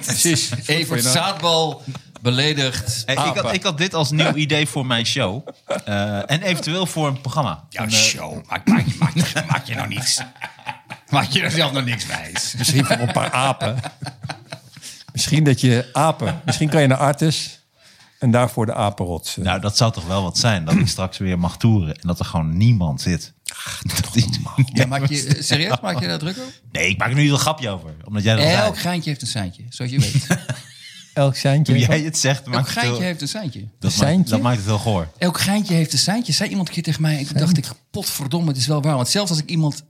[0.01, 0.51] Precies.
[0.67, 1.83] Even zaadbal
[2.21, 3.03] beledigd.
[3.07, 5.49] Hey, ik, had, ik had dit als nieuw idee voor mijn show.
[5.85, 7.65] Eh, en eventueel voor een programma.
[7.69, 8.45] Ja, Een, eh, show.
[8.49, 10.21] Maak, maak, je- maak, je- maak je nou niks.
[11.09, 12.55] Maak je er zelf nog niks wijs.
[12.59, 13.77] Misschien voor een paar apen.
[15.15, 16.41] Misschien dat je apen.
[16.45, 17.61] Misschien kan je naar Artes
[18.19, 19.37] en daarvoor de apenrots.
[19.39, 20.65] eh, Nou, dat zou toch wel wat zijn.
[20.65, 21.95] Dat ik straks weer mag toeren.
[21.95, 23.33] En dat er gewoon niemand zit.
[23.83, 24.41] Dat die-
[24.73, 26.53] Ja, maak je, serieus, maak je daar druk op?
[26.73, 27.95] Nee, ik maak er nu een grapje over.
[28.05, 28.77] Omdat jij dat Elk zei.
[28.77, 30.27] geintje heeft een seintje, zoals je weet.
[31.15, 31.73] Elk seintje.
[31.75, 33.69] Hoe jij het zegt, Elk maakt het, geintje heel, heeft een seintje.
[33.79, 35.09] dat, maakt, dat maakt het heel goor.
[35.19, 36.33] Elk geintje heeft een seintje.
[36.33, 37.19] Zei iemand een keer tegen mij.
[37.19, 38.95] En toen dacht ik, potverdomme, het is wel waar.
[38.95, 39.85] Want zelfs als ik iemand,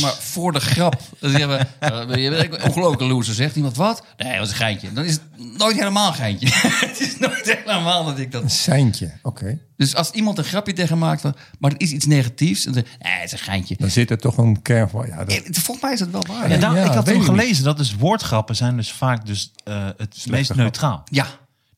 [0.00, 1.00] maar, voor de grap...
[1.20, 3.34] Dan zeggen we, eh, een ongelooflijke loser.
[3.34, 4.02] Zegt iemand wat?
[4.16, 4.92] Nee, dat was een geintje.
[4.92, 5.22] Dan is het
[5.58, 6.48] nooit helemaal een geintje.
[6.86, 8.52] het is nooit helemaal dat ik dat...
[8.52, 9.58] Seintje, oké.
[9.76, 11.34] Dus als iemand een grapje tegen maakt van...
[11.58, 12.64] Maar het is iets negatiefs.
[12.64, 13.76] Dan zeg ik, nee, het is een geintje.
[13.78, 15.06] Dan zit er toch een kern van.
[15.06, 16.48] Ja, dat, Eh, Volgens mij is dat wel waar.
[16.48, 16.60] Ja, Ja.
[16.60, 20.26] daar- ja, ik had toen gelezen dat dus woordgrappen zijn dus vaak dus, eh, het
[20.28, 20.56] meest grap.
[20.56, 21.04] neutraal.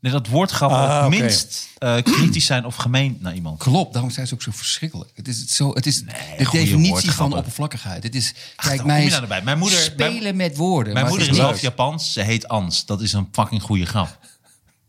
[0.01, 1.21] Nee, dat woordgrappen Ah, het oké.
[1.23, 3.59] minst eh, kritisch zijn of gemeen naar iemand.
[3.59, 5.11] Klopt, daarom zijn ze ook zo verschrikkelijk.
[5.15, 8.03] Het is, het zo, het is de definitie van oppervlakkigheid.
[8.03, 9.43] Het is, kijk, mij is nou erbij.
[9.43, 10.93] Mijn moeder- spelen mijn- met woorden.
[10.93, 12.13] Mijn moeder is half Japans.
[12.13, 12.87] Ze heet Ans.
[12.87, 14.19] Dat is een fucking goede grap.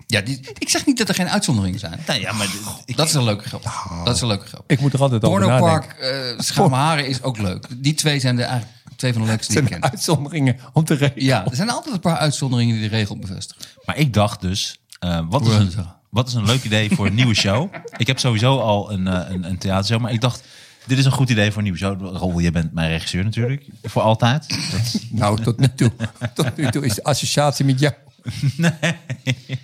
[0.08, 2.00] Ja, die, ik zeg niet dat er geen uitzonderingen zijn.
[2.08, 2.48] Nou ja, maar
[2.86, 3.64] ik, Dat is een leuke grap.
[4.04, 4.64] Dat is een leuke grap.
[4.68, 5.68] ik moet er altijd over nadenken.
[5.98, 7.68] Pornopark, uh, Schaamharen is ook leuk.
[7.78, 9.84] Die twee zijn de eigenlijk twee van de leukste die ik ken.
[9.84, 11.24] uitzonderingen om te regelen.
[11.26, 13.64] Ja, er zijn altijd een paar uitzonderingen die de regel bevestigen.
[13.86, 17.14] Maar ik dacht dus, eh, wat, is een, wat is een leuk idee voor een
[17.14, 17.74] nieuwe show?
[17.98, 20.44] Ik heb sowieso al een, eh, een, een theatershow, maar ik dacht,
[20.86, 22.16] dit is een goed idee voor een nieuwe show.
[22.16, 24.50] Rol, je bent mijn regisseur natuurlijk, voor altijd.
[24.72, 25.92] Dat, Nou, tot nu toe.
[26.34, 27.94] tot nu toe is de associatie met jou.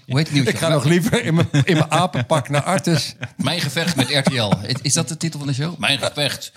[0.08, 3.16] Hoe heet het Ik ga nog liever in mijn, in mijn apenpak naar Artes.
[3.36, 4.52] Mijn gevecht met RTL.
[4.82, 5.78] Is dat de titel van de show?
[5.78, 6.52] Mijn gevecht.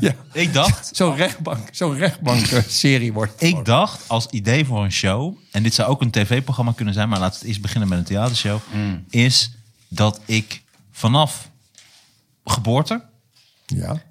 [0.00, 3.42] Ja, ik dacht, zo'n rechtbank, zo'n rechtbank-serie wordt.
[3.42, 7.08] ik dacht als idee voor een show, en dit zou ook een tv-programma kunnen zijn,
[7.08, 8.58] maar laten we het eerst beginnen met een theatershow,
[9.10, 9.50] is
[9.88, 11.50] dat ik vanaf
[12.44, 13.02] geboorte
[13.66, 14.02] Ja,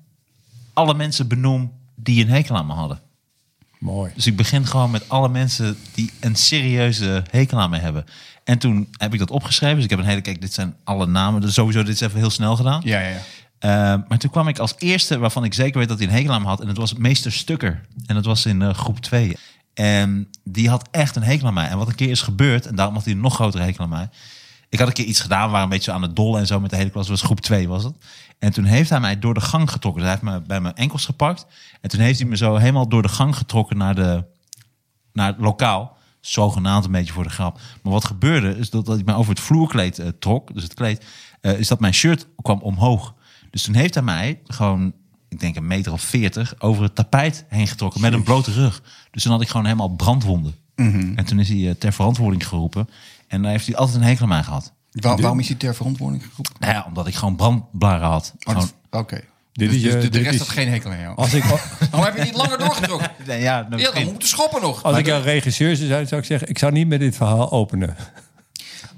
[0.73, 2.99] alle mensen benoem die een hekel aan me hadden.
[3.79, 4.11] mooi.
[4.15, 8.05] Dus ik begin gewoon met alle mensen die een serieuze hekel aan me hebben.
[8.43, 9.75] En toen heb ik dat opgeschreven.
[9.75, 11.41] Dus ik heb een hele, kijk, dit zijn alle namen.
[11.41, 12.81] Dus sowieso, dit is even heel snel gedaan.
[12.85, 13.17] Ja, ja, ja.
[13.65, 13.71] Uh,
[14.07, 16.41] maar toen kwam ik als eerste, waarvan ik zeker weet dat hij een hekel aan
[16.41, 16.61] me had.
[16.61, 17.85] En dat was meester Stukker.
[18.05, 19.37] En dat was in uh, groep 2.
[19.73, 21.67] En die had echt een hekel aan mij.
[21.67, 23.89] En wat een keer is gebeurd, en daarom had hij een nog grotere hekel aan
[23.89, 24.09] mij.
[24.69, 26.69] Ik had een keer iets gedaan, waren een beetje aan het dollen en zo met
[26.69, 27.07] de hele klas.
[27.07, 27.95] Was groep 2 was het.
[28.39, 30.01] En toen heeft hij mij door de gang getrokken.
[30.01, 31.45] Dus hij heeft me bij mijn enkels gepakt.
[31.81, 34.23] En toen heeft hij me zo helemaal door de gang getrokken naar, de,
[35.13, 35.97] naar het lokaal.
[36.21, 37.59] Zogenaamd een beetje voor de grap.
[37.81, 40.53] Maar wat gebeurde, is dat, dat hij mij over het vloerkleed uh, trok.
[40.53, 41.05] Dus het kleed.
[41.41, 43.13] Uh, is dat mijn shirt kwam omhoog.
[43.53, 44.93] Dus toen heeft hij mij gewoon,
[45.29, 48.81] ik denk een meter of veertig, over het tapijt heen getrokken met een blote rug.
[49.11, 50.55] Dus toen had ik gewoon helemaal brandwonden.
[50.75, 51.13] Mm -hmm.
[51.17, 52.89] En toen is hij uh, ter verantwoording geroepen.
[53.27, 54.73] En daar heeft hij altijd een hekel aan mij gehad.
[54.91, 56.53] Waar, waarom is hij ter verantwoording geroepen?
[56.59, 58.33] Nou ja, omdat ik gewoon brandblaren had.
[58.43, 58.97] Oh, Gewoon- Oké.
[58.97, 59.23] Okay.
[59.53, 61.15] Dit Dus, is, dus eh, de, dit rest is- had geen hekel aan jou.
[61.15, 61.43] Als ik,
[61.91, 63.11] Waarom heb je niet langer doorgetrokken?
[63.27, 64.13] Nee, ja, nou, Ja, dan misschien.
[64.13, 64.83] moet je schoppen nog.
[64.83, 66.49] als ik een regisseur zou zijn, zou ik zeggen...
[66.49, 67.95] ik zou niet met dit verhaal openen.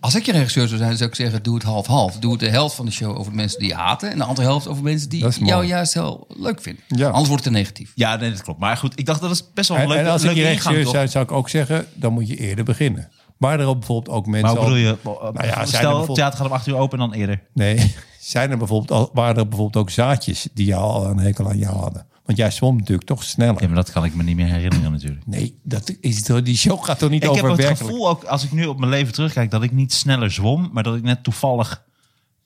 [0.05, 2.15] Als ik je regisseur zou zijn, zou ik zeggen: doe het half-half.
[2.17, 4.11] Doe het de helft van de show over de mensen die je haten.
[4.11, 6.83] En de andere helft over mensen die jou juist heel leuk vinden.
[6.87, 7.07] Ja.
[7.09, 7.91] Anders wordt het te negatief.
[7.95, 8.59] Ja, nee, dat klopt.
[8.59, 10.43] Maar goed, ik dacht dat is best wel een En, leuke, en als ik je
[10.43, 10.93] regisseur toch?
[10.93, 11.85] zou, zou ik ook zeggen...
[11.93, 13.09] dan moet je eerder beginnen.
[13.37, 14.53] Maar er ook bijvoorbeeld ook mensen...
[14.53, 14.97] Maar bedoel je?
[15.03, 17.41] al- Nou ja, Stel, het theater gaat om acht uur open en dan eerder.
[17.53, 20.47] Nee, zijn er bijvoorbeeld al, waren er bijvoorbeeld ook zaadjes...
[20.53, 22.05] die jou al een hekel aan jou hadden?
[22.25, 23.61] Want jij zwom natuurlijk toch sneller.
[23.61, 25.25] Ja, maar dat kan ik me niet meer herinneren natuurlijk.
[25.27, 27.91] Nee, dat is, die show gaat toch niet Ik heb over ook het werkelijk...
[27.93, 30.83] gevoel, ook als ik nu op mijn leven terugkijk, dat ik niet sneller zwom, maar
[30.83, 31.83] dat ik net toevallig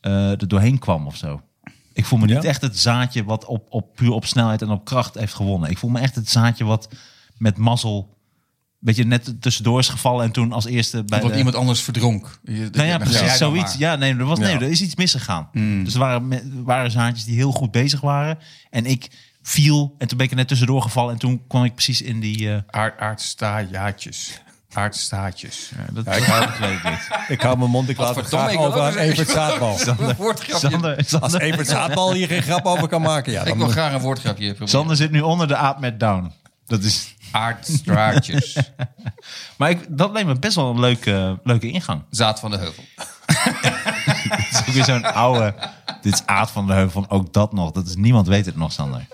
[0.01, 1.41] eh er doorheen kwam of zo.
[1.93, 2.49] Ik voel me niet Ja?
[2.49, 5.69] echt het zaadje wat op, op, puur op snelheid en op kracht heeft gewonnen.
[5.69, 6.89] Ik voel me echt het zaadje wat
[7.37, 8.17] met mazzel,
[8.79, 11.37] weet je, net tussendoor is gevallen en toen als eerste bij de...
[11.37, 12.39] iemand anders verdronk.
[12.43, 13.75] Je- Nou ja, precies, dan zoiets.
[13.75, 14.55] Ja, nee, er, was, nee, Ja.
[14.61, 15.49] er is iets misgegaan.
[15.83, 18.37] Dus er waren, waren zaadjes die heel goed bezig waren.
[18.69, 19.07] En ik
[19.41, 21.13] viel en toen ben ik er net tussendoor gevallen.
[21.13, 22.51] En toen kwam ik precies in die...
[22.53, 24.41] eh Aard, aardstaatjes.
[24.73, 25.71] Aardstaatjes.
[25.77, 27.09] ja, dat, dat weet ik niet.
[27.27, 29.77] Ik hou mijn mond, ik laat het graag ik over aan Evert Zaadbal.
[30.47, 33.31] Sander, Als Evert Zaadbal hier geen grap over kan maken...
[33.31, 34.67] Ja, Ik wil graag een woordgrapje proberen.
[34.67, 36.31] Sander zit nu onder de aap met down.
[36.65, 37.15] Dat is...
[37.31, 38.57] Aardstraatjes.
[39.57, 42.03] Maar ik, dat leek me best wel een leuke, leuke ingang.
[42.09, 42.83] Zaad van de heuvel.
[43.25, 45.55] Het is ook weer zo'n oude...
[46.01, 47.71] Dit is Aad van de Heuvel, van ook dat nog.
[47.71, 49.07] Dat is, niemand weet het nog, Sander.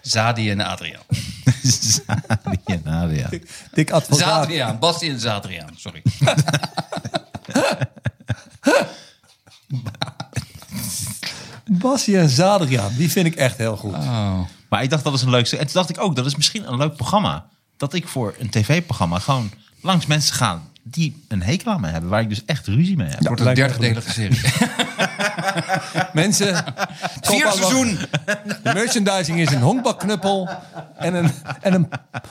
[0.00, 1.02] Zadi en Adriaan.
[1.62, 3.28] Zadi en Nadia.
[3.72, 4.28] Dik advocaat.
[4.28, 4.78] Zadriaan.
[4.78, 5.70] Basti en Zadriaan.
[5.76, 6.02] Sorry.
[11.78, 13.94] Bassie en Zadriaan, die vind ik echt heel goed.
[13.94, 14.40] Oh.
[14.68, 15.48] Maar ik dacht, dat is een leuk...
[15.48, 17.46] En toen dacht ik ook, dat is misschien een leuk programma.
[17.76, 20.62] Dat ik voor een tv-programma gewoon langs mensen ga...
[20.82, 22.10] die een hekel aan me hebben.
[22.10, 23.20] Waar ik dus echt ruzie mee heb.
[23.20, 24.40] Ja, Wordt een dertigdelige serie.
[26.12, 26.64] Mensen,
[27.20, 27.98] Vier seizoen.
[28.62, 30.48] De merchandising is een honkbalknuppel
[30.96, 31.88] en een, en een,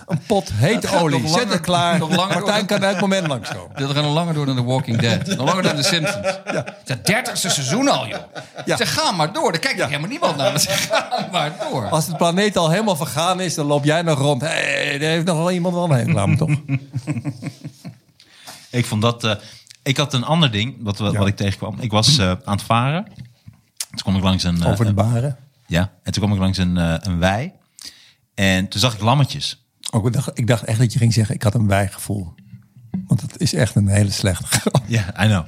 [0.08, 1.20] een pot hete olie.
[1.28, 1.98] Zet langer- het klaar.
[2.08, 3.76] Martijn kan elk moment langskomen.
[3.76, 5.26] Dit gaat nog langer door dan The Walking Dead.
[5.26, 6.26] Nog langer dan The Simpsons.
[6.26, 8.20] Het is het dertigste seizoen al, joh.
[8.66, 8.78] Ja.
[8.78, 9.52] Zeg, ga maar door.
[9.52, 9.86] Daar kijkt Ja.
[9.88, 10.52] helemaal niemand naar.
[10.52, 11.90] Maar zeg, ga maar door.
[11.90, 14.42] Als het planeet al helemaal vergaan is, dan loop jij nog rond.
[14.42, 16.50] Hé, hey, er heeft nog wel iemand wel een hekel aan me, toch?
[18.72, 19.24] Ik vond dat...
[19.24, 19.36] eh,
[19.90, 21.26] ik had een ander ding, wat, wat, Ja.
[21.26, 21.76] ik tegenkwam.
[21.80, 23.06] Ik was eh, aan het varen.
[23.90, 24.62] Toen kwam ik langs een...
[24.64, 25.38] eh, Over de baren.
[25.68, 27.52] Ja, en toen kwam ik langs een, eh, een wei.
[28.36, 29.64] En toen zag ik lammetjes.
[29.92, 32.34] Ook, ik, dacht, ik dacht echt dat je ging zeggen, ik had een wijgevoel.
[33.08, 34.82] Want dat is echt een hele slechte grap.
[34.88, 35.46] Ja, I know.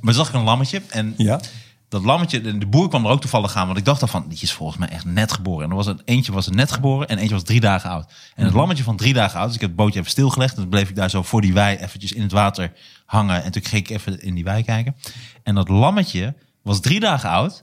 [0.00, 0.82] Maar zag ik een lammetje.
[0.90, 1.40] En Ja?
[1.88, 3.66] Dat lammetje, de, boer kwam er ook toevallig aan.
[3.66, 5.64] Want ik dacht al van, die is volgens mij echt net geboren.
[5.64, 8.12] En er was een, eentje was net geboren en eentje was drie dagen oud.
[8.34, 10.54] En het lammetje van drie dagen oud, dus ik heb het bootje even stilgelegd.
[10.54, 12.72] En toen bleef ik daar zo voor die wei eventjes in het water
[13.06, 13.42] hangen.
[13.42, 14.96] En toen ging ik even in die wei kijken.
[15.42, 17.62] En dat lammetje was drie dagen oud.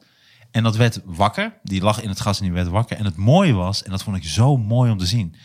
[0.52, 1.54] En dat werd wakker.
[1.64, 2.98] Die lag in het gas en die werd wakker.
[2.98, 5.36] En het mooie was, en dat vond ik zo mooi om te zien.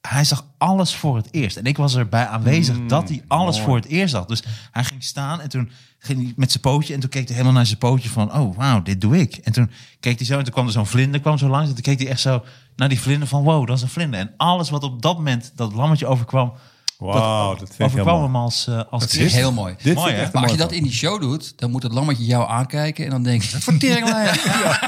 [0.00, 1.56] hij zag alles voor het eerst.
[1.56, 4.24] En ik was erbij aanwezig Mm, dat hij alles voor het eerst zag.
[4.24, 6.94] Dus hij ging staan en toen ging hij met zijn pootje.
[6.94, 9.36] En toen keek hij helemaal naar zijn pootje van, oh wauw, dit doe ik.
[9.36, 11.68] En toen keek hij zo en toen kwam er zo'n vlinder kwam zo langs.
[11.68, 12.44] En toen keek hij echt zo
[12.76, 14.20] naar die vlinder van, wow, dat is een vlinder.
[14.20, 16.52] En alles wat op dat moment dat lammetje overkwam,
[17.00, 19.74] Wauw, dat vind ik heel overkwam hem als, eh, als Dat is heel mooi.
[19.82, 22.48] Dit Mooi, Maar als je dat in die show doet, dan moet het lammetje jou
[22.48, 24.38] aankijken en dan denk je, wat voor teringlijn.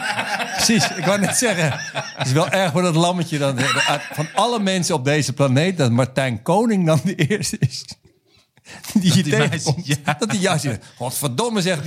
[0.57, 1.72] Precies, ik wou net zeggen.
[2.16, 3.59] Het is wel erg voor dat lammetje dan.
[4.12, 7.84] Van alle mensen op deze planeet, dat Martijn Koning dan de eerste is.
[9.01, 9.87] Die je die tegenkomt.
[9.87, 9.97] ja.
[10.19, 11.85] Dat juist zegt, godverdomme zegt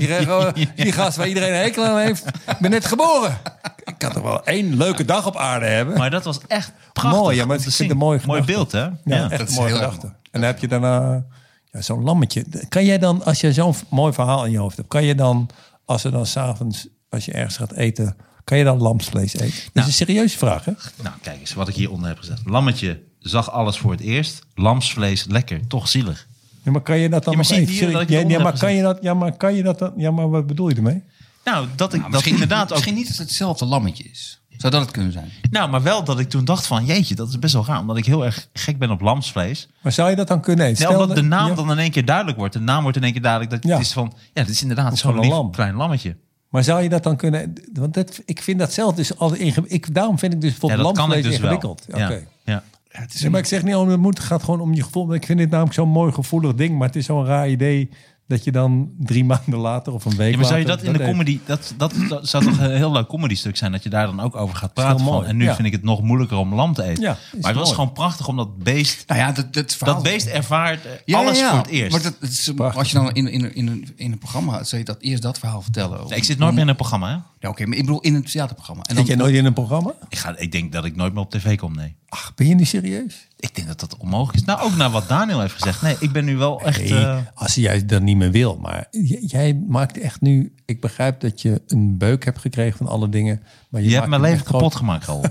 [0.53, 2.25] die, die gast waar iedereen een hekel aan heeft.
[2.47, 3.37] Ik ben net geboren.
[3.83, 5.97] Ik kan toch wel één leuke dag op aarde hebben.
[5.97, 7.21] Maar dat was echt prachtig.
[7.21, 8.51] Mooi, ja, maar het een mooie Mooi gedachte.
[8.53, 8.79] beeld, hè?
[8.79, 9.21] Ja, Ja.
[9.21, 10.07] echt dat een is mooie heel erg gedachte.
[10.07, 11.25] En dan heb je daarna
[11.71, 12.45] ja, zo'n lammetje.
[12.69, 15.49] Kan jij dan, als je zo'n mooi verhaal in je hoofd hebt, kan je dan,
[15.85, 19.45] als er dan s'avonds, als je ergens gaat eten, kan je dan lamsvlees eten?
[19.45, 19.87] Dat is Nou.
[19.87, 20.71] een serieuze vraag, hè?
[21.03, 22.39] Nou, kijk eens wat ik hieronder heb gezet.
[22.45, 24.41] Lammetje zag alles voor het eerst.
[24.55, 26.27] Lamsvlees, lekker, toch zielig.
[26.65, 27.73] Ja, maar kan je dat dan Ja, nog even?
[27.73, 28.97] hier dat ja, het maar kan je dat?
[29.01, 29.93] Ja, maar kan je dat dan?
[29.97, 31.03] Ja, maar wat bedoel je ermee?
[31.45, 32.69] Nou, dat ik dat misschien, inderdaad ook.
[32.69, 34.39] misschien niet dat het hetzelfde lammetje is.
[34.57, 35.29] Zou dat het kunnen zijn?
[35.49, 37.79] Nou, maar wel dat ik toen dacht van, jeetje, dat is best wel raar.
[37.79, 39.67] Omdat ik heel erg gek ben op lamsvlees.
[39.81, 40.79] Maar zou je dat dan kunnen eten?
[40.81, 42.53] Nee, Stel omdat de dat- naam ja, dan in één keer duidelijk wordt.
[42.53, 43.51] De naam wordt in één keer duidelijk.
[43.51, 43.77] Dat Ja.
[43.77, 45.51] het is van, ja, dit is inderdaad zo'n gewoon een lief lam.
[45.51, 46.15] klein lammetje.
[46.49, 47.53] Maar zou je dat dan kunnen?
[47.73, 49.73] Want dat, ik vind dat zelf dus altijd ingewikkeld.
[49.87, 51.83] Ik, daarom vind ik dus bijvoorbeeld dat lamsvlees dus ingewikkeld.
[51.87, 51.99] wel.
[52.43, 52.63] Ja.
[52.97, 53.05] Ja.
[53.21, 54.17] Nee, maar ik zeg niet om het moet.
[54.17, 55.13] Het gaat gewoon om je gevoel.
[55.13, 56.77] Ik vind dit namelijk zo'n mooi gevoelig ding.
[56.77, 57.89] Maar het is zo'n raar idee
[58.27, 60.93] dat je dan drie maanden later of een week Ja, maar zou je dat in
[60.93, 63.89] de comedy, dat, dat, dat zou toch een heel leuk comedy stuk zijn, dat je
[63.89, 65.25] daar dan ook over gaat praten van.
[65.25, 65.55] En nu ja.
[65.55, 67.03] vind ik het nog moeilijker om lam te eten.
[67.03, 69.95] Ja, maar is het was gewoon prachtig om dat beest, Nou ja, dat, dat, verhaal,
[69.95, 71.49] dat beest ervaart eh, Ja, alles ja, ja.
[71.49, 71.91] voor het eerst.
[71.91, 74.81] Maar dat, dat is, als je dan in, in, in, een, in een programma zou
[74.81, 76.07] je dat eerst dat verhaal vertellen.
[76.07, 77.17] Nee, ik zit nooit meer in een programma, hè?
[77.39, 78.83] Ja, oké, maar ik bedoel in een theaterprogramma.
[78.83, 79.93] En Zit jij nooit in een programma?
[80.09, 81.95] Ik, ga, ik denk dat ik nooit meer op tv kom, nee.
[82.15, 83.27] Ach, ben je niet serieus?
[83.39, 84.43] Ik denk dat dat onmogelijk is.
[84.43, 85.81] Nou, ook naar wat Daniel heeft gezegd.
[85.81, 86.79] Nee, ik ben nu wel echt...
[86.79, 88.57] Nee, eh, als jij dat niet meer wil.
[88.57, 88.87] Maar
[89.21, 90.53] jij maakt echt nu...
[90.65, 93.43] Ik begrijp dat je een beuk hebt gekregen van alle dingen.
[93.69, 95.25] Maar je, je hebt mijn leven kapot gemaakt, al.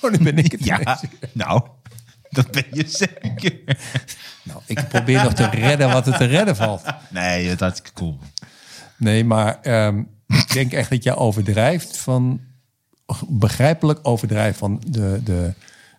[0.00, 1.00] Oh, dan ben ik het ja, ineens.
[1.32, 1.62] nou,
[2.30, 3.76] dat ben je zeker.
[4.42, 6.82] Nou, ik probeer nog te redden wat er te redden valt.
[7.10, 8.18] Nee, het is cool.
[8.96, 12.40] Nee, maar ehm, ik denk echt dat jij overdrijft van...
[13.28, 15.54] Begrijpelijk overdrijft van de, de,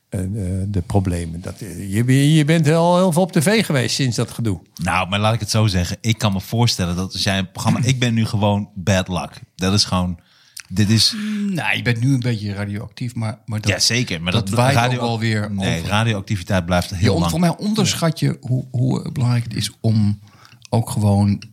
[0.10, 1.42] de, de problemen.
[1.42, 4.60] Dat, eh, je, je bent al heel veel op tv geweest sinds dat gedoe.
[4.76, 5.98] Nou, maar laat ik het zo zeggen.
[6.02, 7.80] Ik kan me voorstellen dat als jij een programma...
[7.84, 9.42] Ik ben nu gewoon bad luck.
[9.56, 10.20] Dat is gewoon...
[10.70, 11.16] Dit is...
[11.50, 14.22] Nou, je bent nu een beetje radioactief, maar, maar dat, ja, zeker.
[14.22, 15.90] Maar dat, dat waait ook alweer Nee, over.
[15.90, 17.32] radioactiviteit blijft Je heel on- lang.
[17.32, 20.20] voor mij onderschat je hoe, hoe belangrijk het is om
[20.70, 21.44] ook gewoon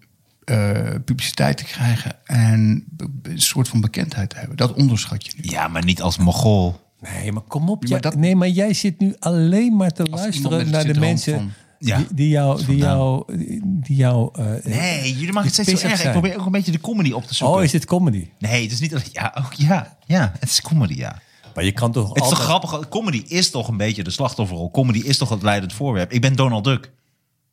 [0.44, 0.70] eh,
[1.04, 2.84] publiciteit te krijgen en
[3.22, 4.56] een soort van bekendheid te hebben.
[4.56, 5.50] Dat onderschat je nu.
[5.50, 6.80] Ja, maar niet als mogol.
[7.12, 7.84] Nee, maar kom op.
[7.86, 11.52] Ja, dat- Nee, maar jij zit nu alleen maar te luisteren naar de mensen van-
[11.78, 12.64] Ja, die, die jou...
[12.64, 13.24] Die jou,
[13.64, 16.04] die jou eh, Nee, jullie maken het steeds zo erg.
[16.04, 17.56] Ik probeer ook een beetje de comedy op te zoeken.
[17.56, 18.28] Oh, is dit comedy?
[18.38, 18.94] Nee, het is niet...
[18.94, 19.96] alleen- Ja, ook ja.
[20.06, 21.20] Ja, het is comedy, ja.
[21.54, 22.40] Maar je kan toch Het is altijd...
[22.40, 22.88] toch grappig?
[22.88, 24.70] Comedy is toch een beetje de slachtofferrol.
[24.70, 26.12] Comedy is toch het leidend voorwerp.
[26.12, 26.90] Ik ben Donald Duck.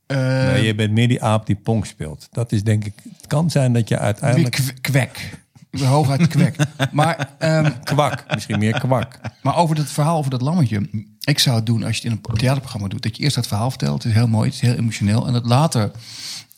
[0.08, 2.28] Nee, je bent meer die aap die pong speelt.
[2.32, 2.94] Dat is denk ik...
[3.18, 4.56] Het kan zijn dat je uiteindelijk...
[4.56, 5.41] kw- kwek.
[5.80, 6.56] Hooguit kwek.
[6.92, 8.24] maar, ehm, Kwak.
[8.34, 9.20] Misschien meer kwak.
[9.42, 10.90] maar over dat verhaal over dat lammetje.
[11.20, 13.04] Ik zou het doen als je het in een theaterprogramma doet.
[13.04, 14.04] Dat je eerst dat verhaal vertelt.
[14.04, 15.28] Het is heel mooi, het is heel emotioneel.
[15.28, 15.92] En dat later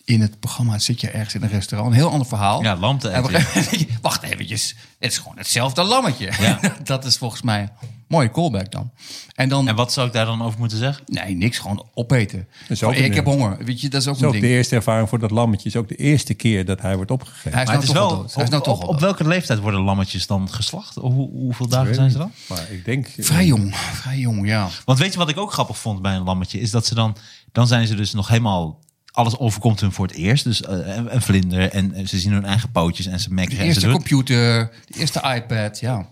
[0.06, 1.92] in het programma zit je ergens in een restaurant.
[1.92, 2.64] Een heel ander verhaal.
[2.64, 3.88] Ja, lam te eten.
[4.02, 4.76] Wacht eventjes.
[5.00, 6.32] Het is gewoon hetzelfde lammetje.
[6.40, 6.60] Ja.
[6.84, 8.92] dat is volgens mij een mooie callback dan.
[9.36, 9.68] En dan...
[9.68, 11.04] En wat zou ik daar dan over moeten zeggen?
[11.08, 11.58] Nee, niks.
[11.58, 12.48] Gewoon opeten.
[12.68, 13.58] is ook Gewoon, ik heb honger.
[13.66, 14.44] Weet je, dat is ook Dat is een ook ding.
[14.44, 15.70] de eerste ervaring voor dat lammetje.
[15.70, 17.52] is ook de eerste keer dat hij wordt opgegeven.
[17.52, 18.10] Hij is Maar nou het is toch wel...
[18.10, 18.34] wel dood.
[18.34, 20.96] Hij is nou op, toch op, op welke leeftijd worden lammetjes dan geslacht?
[20.96, 22.32] Hoe, hoeveel dagen zijn ze dan?
[22.48, 23.08] Maar ik denk...
[23.18, 23.76] Vrij jong.
[23.76, 24.70] Vrij jong, ja.
[24.86, 26.60] Want weet je wat ik ook grappig vond bij een lammetje?
[26.60, 27.16] Is dat ze dan...
[27.52, 28.80] Dan zijn ze dus nog helemaal...
[29.14, 30.44] Alles overkomt hun voor het eerst.
[30.44, 31.70] Dus eh, een, een vlinder.
[31.72, 33.06] En eh, ze zien hun eigen pootjes.
[33.06, 33.66] En ze De mekkeren.
[33.66, 36.08] en ze eerste computer, de eerste iPad, ja.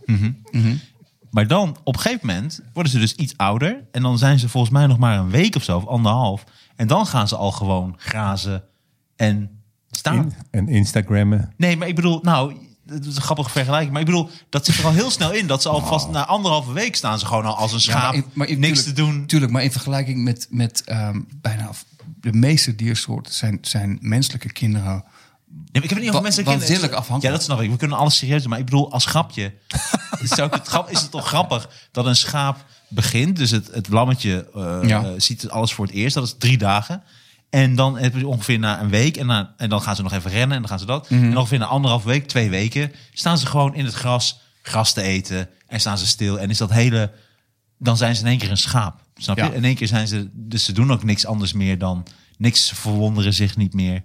[1.32, 3.84] Maar dan, op een gegeven moment, worden ze dus iets ouder.
[3.92, 6.44] En dan zijn ze volgens mij nog maar een week of zo, of anderhalf.
[6.76, 8.64] En dan gaan ze al gewoon grazen
[9.16, 10.16] en staan.
[10.18, 11.54] In, en Instagrammen.
[11.58, 13.92] Nee, maar ik bedoel, nou, het is een grappige vergelijking.
[13.92, 15.48] Maar ik bedoel, dat zit er al heel snel in.
[15.48, 18.02] Dat ze alvast na anderhalve week staan ze gewoon al als een Ja, schaap.
[18.04, 19.26] maar in- maar in- niks tuurlijk- te doen.
[19.26, 21.70] Tuurlijk, maar in vergelijking met, met ehm, bijna
[22.20, 25.04] de meeste diersoorten zijn, zijn menselijke kinderen...
[25.72, 26.90] Ik heb het niet over waanzinnig kinderen.
[26.90, 27.24] afhankelijk.
[27.24, 27.72] Ja, dat snap ik.
[27.72, 28.50] We kunnen alles serieus doen.
[28.50, 29.54] Maar ik bedoel, als grapje.
[30.24, 33.38] is, het grap, is het toch grappig dat een schaap begint.
[33.38, 35.20] Dus het, het lammetje eh, Ja.
[35.20, 36.16] ziet alles voor het eerst.
[36.16, 37.04] Dat is drie dagen.
[37.50, 39.18] En dan heb je ongeveer na een week.
[39.18, 40.56] En, na, en dan gaan ze nog even rennen.
[40.56, 41.10] En dan gaan ze dat.
[41.10, 41.24] Mhm.
[41.24, 42.92] En ongeveer na anderhalf week, twee weken.
[43.14, 44.40] staan ze gewoon in het gras.
[44.62, 45.50] Gras te eten.
[45.68, 46.40] En staan ze stil.
[46.40, 47.12] En is dat hele
[47.78, 49.01] dan zijn ze in één keer een schaap.
[49.16, 49.44] Snap je?
[49.44, 49.52] Ja.
[49.52, 52.06] In één keer zijn ze, dus ze doen ook niks anders meer dan
[52.38, 52.68] niks.
[52.68, 54.04] Ze verwonderen zich niet meer.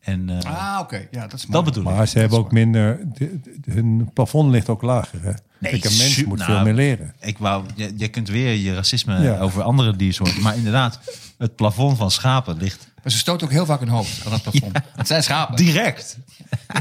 [0.00, 1.06] En eh, Ah, oké.
[1.10, 1.52] Ja, dat is mooi.
[1.52, 1.96] dat bedoel ik.
[1.96, 3.00] Maar ze hebben ook minder...
[3.12, 5.32] de- de- hun plafond ligt ook lager, hè?
[5.58, 7.14] Nee, Kijk, een mens moet nou, veel meer leren.
[7.20, 9.38] Ik wou, je, je kunt weer je racisme Ja.
[9.38, 10.42] over andere diersoorten.
[10.42, 11.00] Maar inderdaad,
[11.38, 14.42] het plafond van schapen ligt Maar ze stoten ook heel vaak hun hoofd aan het
[14.42, 14.78] plafond.
[14.96, 15.56] Het zijn schapen.
[15.56, 16.18] direct.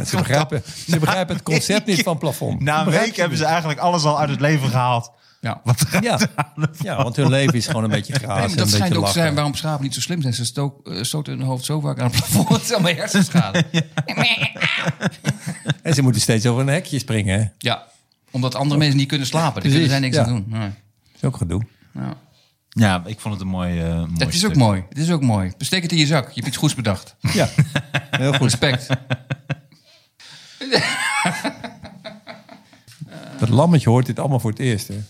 [0.06, 2.62] Ze begrijpen, ze begrijpen het concept niet van plafond.
[2.62, 5.12] Na een week hebben ze eigenlijk alles al uit het leven gehaald.
[5.46, 5.62] Ja.
[5.64, 6.20] Wat er Ja.
[6.88, 9.00] ja, want hun leven is gewoon een beetje Nee, maar en dat een schijnt beetje
[9.00, 10.34] ook te zijn waarom schapen niet zo slim zijn.
[10.34, 12.50] Ze stook, eh, stoten hun hoofd zo vaak aan het plafond.
[12.50, 13.66] Het is allemaal hersenschade.
[15.82, 17.46] En ze moeten steeds over een hekje springen, hè?
[17.58, 17.84] Ja,
[18.32, 19.62] omdat andere mensen niet kunnen slapen.
[19.62, 20.24] Die kunnen daar niks ja.
[20.24, 20.46] aan doen.
[20.48, 20.60] Nee.
[20.60, 21.62] Dat is ook gedoe.
[21.94, 22.18] Ja.
[22.70, 24.50] Ja, ik vond het een mooi, mooi Het is stuk.
[24.50, 24.84] ook mooi.
[24.90, 25.52] Het is ook mooi.
[25.58, 26.28] Besteek het in je zak.
[26.28, 27.16] Je hebt iets goeds bedacht.
[27.34, 27.50] Ja,
[28.12, 28.42] heel goed.
[28.42, 28.88] Respect.
[33.40, 35.04] Dat lammetje hoort dit allemaal voor het eerst, hè?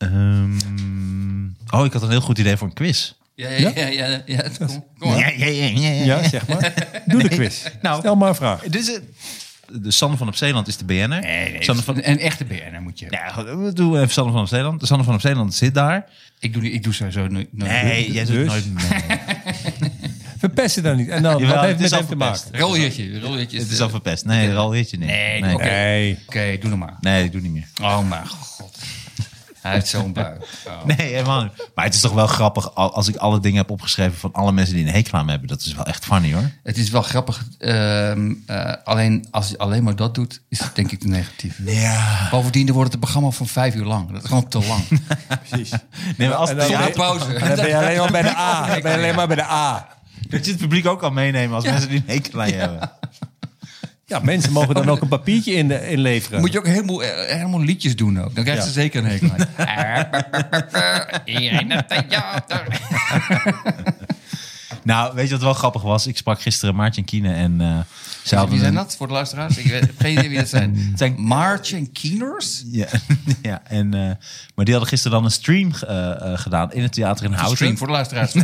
[0.00, 3.12] Ehm, oh, ik had een heel goed idee voor een quiz.
[3.34, 3.86] Ja, ja, ja.
[3.86, 4.84] ja, ja, kom.
[5.10, 6.04] Ja, ja, ja, ja, ja.
[6.04, 6.74] Ja, zeg maar.
[7.06, 7.62] Doe de quiz.
[7.82, 7.98] Nou.
[8.00, 8.62] Stel maar een vraag.
[8.62, 9.02] Het.
[9.82, 11.08] De Sander van op Zeeland is de BN'er.
[11.08, 13.06] Nee, nee, van, Een echte BN'er moet je.
[13.10, 14.80] ja, goed, we doen even Sander van op Zeeland.
[14.80, 16.04] De Sander van op Zeeland zit daar.
[16.38, 17.48] Ik, doe, die- ik doe sowieso nooit.
[17.52, 18.46] nooit- Nee, jij doet Dus?
[18.46, 19.18] nooit mee.
[20.38, 21.08] Verpesten dan niet.
[21.08, 22.44] En dan, Jawel, wat heeft het met hem te verpest.
[22.44, 22.58] maken?
[23.50, 24.24] Is Het is de- al verpest.
[24.24, 25.08] Nee, Ral weet je niet.
[25.08, 25.54] Nee, nee.
[25.54, 25.64] oké.
[25.64, 26.18] Nee.
[26.26, 26.96] Oké, doe nog maar.
[27.00, 27.66] Nee, ik doe niet meer.
[27.82, 28.78] Oh mijn god.
[29.62, 30.36] Hij heeft zo'n bui.
[30.66, 30.84] Oh.
[30.84, 31.68] Nee, helemaal niet.
[31.74, 34.52] Maar het is toch wel grappig al- als ik alle dingen heb opgeschreven van alle
[34.52, 35.48] mensen die een hekel aan me hebben.
[35.48, 36.50] Dat is wel echt funny hoor.
[36.62, 37.44] Het is wel grappig.
[37.58, 41.58] ehm, eh, alleen als je alleen maar dat doet, is het denk ik te negatief.
[41.64, 42.28] Ja.
[42.30, 44.12] Bovendien dan wordt het een programma van vijf uur lang.
[44.12, 44.82] Dat is gewoon te lang.
[45.48, 45.70] Precies.
[46.16, 47.34] Nee, maar als En dan- pauze.
[47.34, 48.66] En dan ben je alleen maar bij de A.
[48.66, 49.88] Dan ben je alleen maar bij de A.
[50.28, 52.90] dat je het publiek ook kan meenemen als mensen die een hekel aan je hebben.
[54.10, 56.40] Ja, mensen mogen dan ook een papiertje in de, inleveren.
[56.40, 58.34] Moet je ook helemaal, eh, helemaal liedjes doen ook.
[58.34, 58.70] Dan krijgen Ja.
[58.70, 59.48] ze zeker een hekel aan.
[61.88, 62.66] Theater.
[64.82, 66.06] Nou, weet je wat wel grappig was?
[66.06, 67.78] Ik sprak gisteren Maartje en Kiene en eh
[68.24, 69.56] ze hadden Wie zijn dat voor de luisteraars?
[69.56, 70.76] Ik weet, heb geen idee wie dat zijn.
[70.90, 72.64] Het zijn- March en Keeners?
[72.66, 72.86] Ja,
[73.42, 74.00] ja en, eh,
[74.54, 77.56] maar die hadden gisteren dan een stream eh, gedaan in het theater in Houten.
[77.56, 78.30] Stream voor de luisteraars.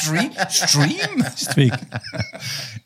[0.00, 0.30] Stream?
[0.48, 1.24] Stream?
[1.34, 1.78] Streak.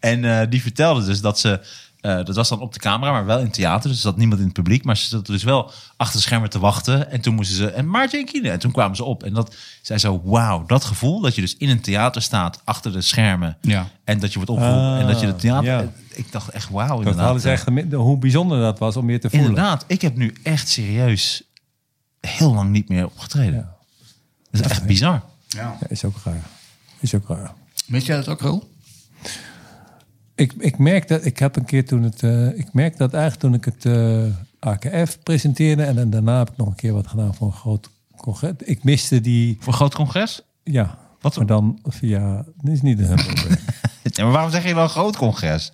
[0.01, 1.61] En die vertelde dus dat ze...
[2.01, 3.89] eh, dat was dan op de camera, maar wel in het theater.
[3.89, 4.85] Dus er zat niemand in het publiek.
[4.85, 7.11] Maar ze zaten dus wel achter de schermen te wachten.
[7.11, 7.71] En toen moesten ze...
[7.71, 8.53] En Maartje en.
[8.53, 9.23] En toen kwamen ze op.
[9.23, 10.21] En dat zei zo...
[10.25, 12.61] Wauw, dat gevoel dat je dus in een theater staat...
[12.65, 13.57] achter de schermen.
[13.61, 13.89] Ja.
[14.05, 14.83] En dat je wordt opgeroepen.
[14.83, 15.65] Ah, en dat je het theater...
[15.65, 15.93] ja.
[16.09, 17.25] Ik dacht echt wauw, Dat inderdaad.
[17.25, 19.49] hadden ze echt hoe bijzonder dat was om je te voelen.
[19.49, 21.43] Inderdaad, ik heb nu echt serieus
[22.21, 23.55] heel lang niet meer opgetreden.
[23.55, 23.77] Ja.
[24.51, 25.23] Dat is echt bizar.
[25.49, 25.77] Ja.
[25.81, 26.43] Ja, is ook raar.
[27.01, 27.55] Is ook raar.
[27.87, 28.71] Weet jij dat ook, Rol?
[30.41, 32.23] Ik, ik merk dat ik heb een keer toen het.
[32.23, 36.51] eh, ik merk dat eigenlijk toen ik het eh, AKF presenteerde en dan daarna heb
[36.51, 38.53] ik nog een keer wat gedaan voor een groot congres.
[38.59, 39.57] Ik miste die.
[39.61, 40.41] Voor een groot congres?
[40.65, 40.99] Ja.
[41.21, 42.45] Wat- Maar dan via.
[42.63, 43.57] Dit is niet een probleem.
[44.03, 45.71] Ja, maar waarom zeg je dan een groot congres?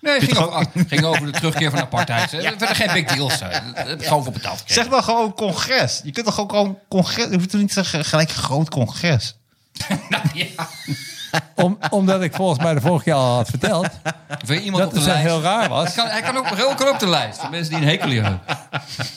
[0.00, 2.30] Nee, het ging over, ging over de terugkeer van de apartheid.
[2.30, 3.38] Verder geen big deals.
[3.38, 4.82] Daar heb ik gewoon voor betaald gekregen.
[4.82, 6.00] Zeg dan gewoon congres.
[6.04, 7.26] Je kunt toch ook gewoon congres...
[7.30, 9.36] Je hoeft toch niet te zeggen gelijk groot congres.
[10.08, 10.68] Nou, ja.
[11.54, 13.88] Om, omdat ik volgens mij de vorige keer al had verteld.
[14.46, 15.22] Je iemand dat op de zo lijst?
[15.22, 15.94] heel raar Hij was.
[15.94, 17.38] kan, hij kan ook, Rol kan op de lijst.
[17.40, 18.40] Voor mensen die een hekel hier hebben.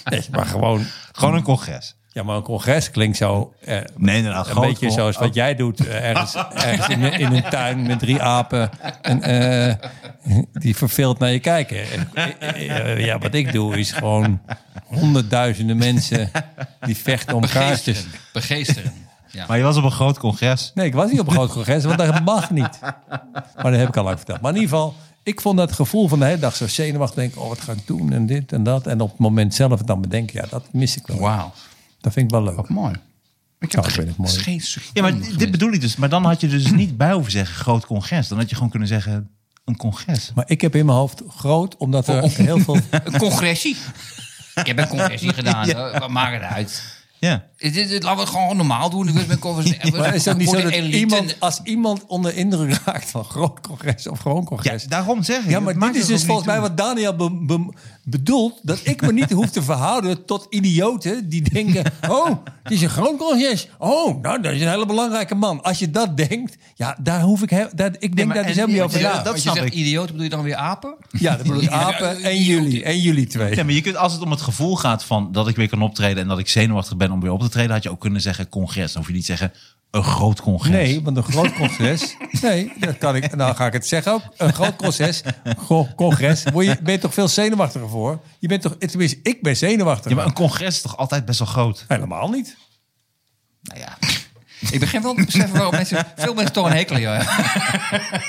[0.04, 0.86] Nee, maar gewoon.
[1.12, 1.96] Gewoon een congres.
[2.14, 3.54] Ja, maar een congres klinkt zo.
[3.66, 4.46] eh, Nee, inderdaad.
[4.46, 5.88] Een groot beetje con- zoals wat jij doet.
[5.88, 8.70] eh, ergens ergens in, in een tuin met drie apen.
[9.02, 9.76] En, eh,
[10.54, 11.78] die verveeld naar je kijken.
[12.14, 14.42] Eh, eh, ja, wat ik doe is gewoon
[14.86, 16.32] honderdduizenden mensen
[16.82, 18.06] die vechten om kaartjes.
[18.34, 18.94] Begeesteren.
[19.32, 19.46] Ja.
[19.48, 20.72] Maar je was op een groot congres.
[20.76, 22.80] Nee, ik was niet op een groot congres, want dat mag niet.
[23.62, 24.42] Maar dat heb ik al lang verteld.
[24.42, 27.16] Maar in ieder geval, ik vond dat gevoel van de hele dag zo zenuwachtig.
[27.16, 28.88] Denk, oh, wat ga ik doen en dit en dat.
[28.88, 31.20] En op het moment zelf het dan bedenken, ja, dat mis ik wel.
[31.20, 31.54] Wauw.
[32.02, 32.56] Dat vind ik wel leuk.
[32.56, 32.96] Wat mooi.
[33.60, 34.32] Ik ik vind het mooi.
[34.32, 34.62] geen
[34.94, 35.96] Ja, maar dit bedoel ik dus.
[35.96, 38.28] Maar dan had je er dus niet bij hoeven zeggen groot congres.
[38.28, 39.30] Dan had je gewoon kunnen zeggen
[39.66, 40.32] een congres.
[40.36, 42.32] Maar ik heb in mijn hoofd groot, omdat er Oh.
[42.36, 42.76] heel veel...
[43.04, 43.78] Een congressie.
[44.56, 45.68] Ik heb een congressie gedaan.
[46.00, 47.01] Wat maakt het uit?
[47.22, 47.44] Ja.
[47.58, 49.08] Dit, laten we het gewoon normaal doen.
[49.08, 49.92] Ik ben congressie.
[49.98, 54.08] Maar is het niet zo dat iemand, als iemand onder indruk raakt van groot congres
[54.08, 54.84] of gewoon ja, congres...
[54.84, 55.50] daarom zeg ik.
[55.50, 57.74] Ja, maar dit is dus volgens mij wat Daniel be- be-
[58.04, 58.60] bedoelt.
[58.62, 61.84] Dat ik me niet hoef te verhouden tot idioten die denken...
[62.10, 62.30] Oh,
[62.64, 63.68] het is een groot congres.
[63.78, 65.64] Oh, nou, dat is een hele belangrijke man.
[65.64, 67.50] Als je dat denkt, ja, daar hoef ik...
[67.50, 69.14] He- daar, ik denk dus en- helemaal niet over na.
[69.18, 69.74] dat Als je snap zegt ik.
[69.74, 70.96] idioot, bedoel je dan weer apen?
[71.12, 72.84] Ja, dat bedoel ik apen en jullie.
[72.84, 73.56] En jullie twee.
[73.56, 75.82] Ja, maar je kunt, als het om het gevoel gaat van dat ik weer kan
[75.82, 78.22] optreden en dat ik zenuwachtig ben om weer op te treden, had je ook kunnen
[78.22, 78.92] zeggen congres.
[78.92, 79.54] Dan hoef je niet te zeggen
[79.92, 80.72] een groot congres.
[80.72, 82.16] Nee, want een groot congres.
[82.42, 83.36] Nee, dat kan ik.
[83.36, 84.22] Nou ga ik het zeggen ook.
[84.38, 85.22] Een groot congres.
[85.96, 86.44] congres.
[86.54, 88.22] Word je, ben je toch veel zenuwachtiger voor?
[88.40, 88.76] Je bent toch.
[88.78, 90.12] Tenminste, ik ben zenuwachtig.
[90.12, 91.86] Ja, maar een congres is toch altijd best wel groot?
[91.88, 92.58] Helemaal niet.
[93.62, 93.98] Nou ja.
[94.72, 97.34] Ik begin wel te beseffen waarom mensen, veel mensen toch een hekel aan jou hebben.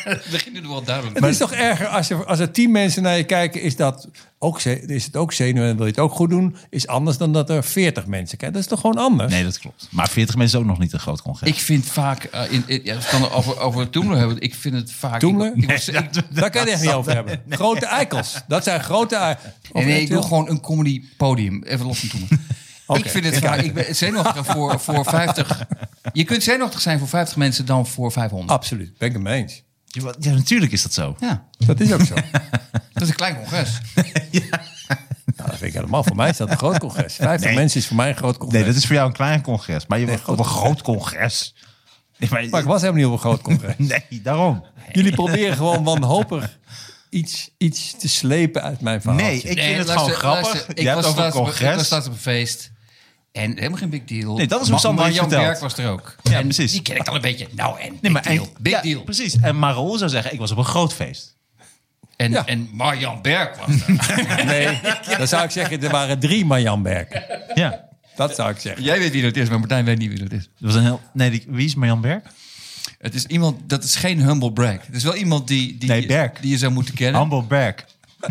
[0.13, 1.19] Het begint nu wel duidelijk.
[1.21, 4.09] Het is toch erger als er, als er tien mensen naar je kijken, is, dat
[4.39, 7.33] ook, is het ook zenuwen en wil je het ook goed doen, is anders dan
[7.33, 8.53] dat er veertig mensen kijken.
[8.57, 9.33] Dat is toch gewoon anders?
[9.33, 9.89] Nee, dat klopt.
[9.91, 11.49] Maar 40 mensen is ook nog niet een groot congres.
[11.49, 14.41] Ik vind vaak, eh, in, in, ja, we gaan het over, over Toemler hebben.
[14.41, 15.21] Ik vind het vaak...
[15.21, 15.53] Toemler?
[15.57, 15.95] Ik, ik was- ik-
[16.35, 17.41] Daar kan je het echt niet over hebben.
[17.49, 18.35] Grote eikels.
[18.49, 19.53] Dat zijn grote eikels.
[19.73, 21.63] Nee, nee, ik wil gewoon een comedy podium.
[21.63, 22.39] Even los van Toemler.
[22.89, 23.61] Ik vind het vaak...
[23.61, 25.63] Ik ben zenuwachtiger voor, voor 50...
[26.13, 28.51] Je kunt zenuwachtig zijn voor 50 mensen dan voor 500.
[28.51, 29.63] Absoluut, ben ik het mee eens.
[29.87, 31.17] Ja, ja, natuurlijk is dat zo.
[31.21, 32.15] Ja, Dat is ook zo.
[32.93, 33.71] dat is een klein congres.
[35.37, 36.05] Nou, dat vind ik helemaal.
[36.05, 37.15] Voor mij is dat een groot congres.
[37.15, 37.59] 50 Nee.
[37.59, 38.59] mensen is voor mij een groot congres.
[38.61, 39.87] Nee, dat is voor jou een klein congres.
[39.87, 41.55] Maar je Nee, was op een groot congres.
[42.19, 43.75] Nee, maar, Maar ik was helemaal niet op een groot congres.
[44.09, 44.65] nee, daarom.
[44.93, 46.59] Jullie proberen gewoon wanhopig
[47.11, 49.21] iets, iets te slepen uit mijn verhaal.
[49.21, 50.53] Nee, ik vind het luister, gewoon grappig.
[50.53, 51.91] luister, je hebt was over een laatst Ik was congres.
[51.91, 52.72] laatst op een feest.
[53.33, 54.37] En helemaal geen big deal.
[54.37, 55.49] Nee, dat is hoe Sander heeft Jan verteld.
[55.49, 56.17] Berg was er ook.
[56.23, 56.73] Ja, en precies.
[56.73, 57.49] Die ken ik dan een beetje.
[57.55, 58.45] Nou, en big Nee, maar deal.
[58.45, 59.03] en- big ja, deal.
[59.03, 59.37] Precies.
[59.41, 61.37] En Marol zou zeggen, ik was op een groot feest.
[62.17, 62.47] En, Ja.
[62.47, 64.45] en Marjan Berg was er.
[64.45, 64.81] Nee,
[65.19, 67.25] dan zou ik zeggen, er waren drie Marjan Berken.
[67.55, 67.85] Ja.
[68.17, 68.83] Dat zou ik zeggen.
[68.83, 70.43] Jij weet wie dat is, maar Martijn weet niet wie dat is.
[70.43, 71.01] Dat was een heel...
[71.13, 72.23] Nee, die, wie is Marjan Berg?
[72.99, 74.87] Het is iemand, dat is geen humble brag.
[74.87, 76.33] Het is wel iemand die, die, Nee, Berg.
[76.41, 77.21] die je zou moeten kennen.
[77.21, 77.75] Humble Berg.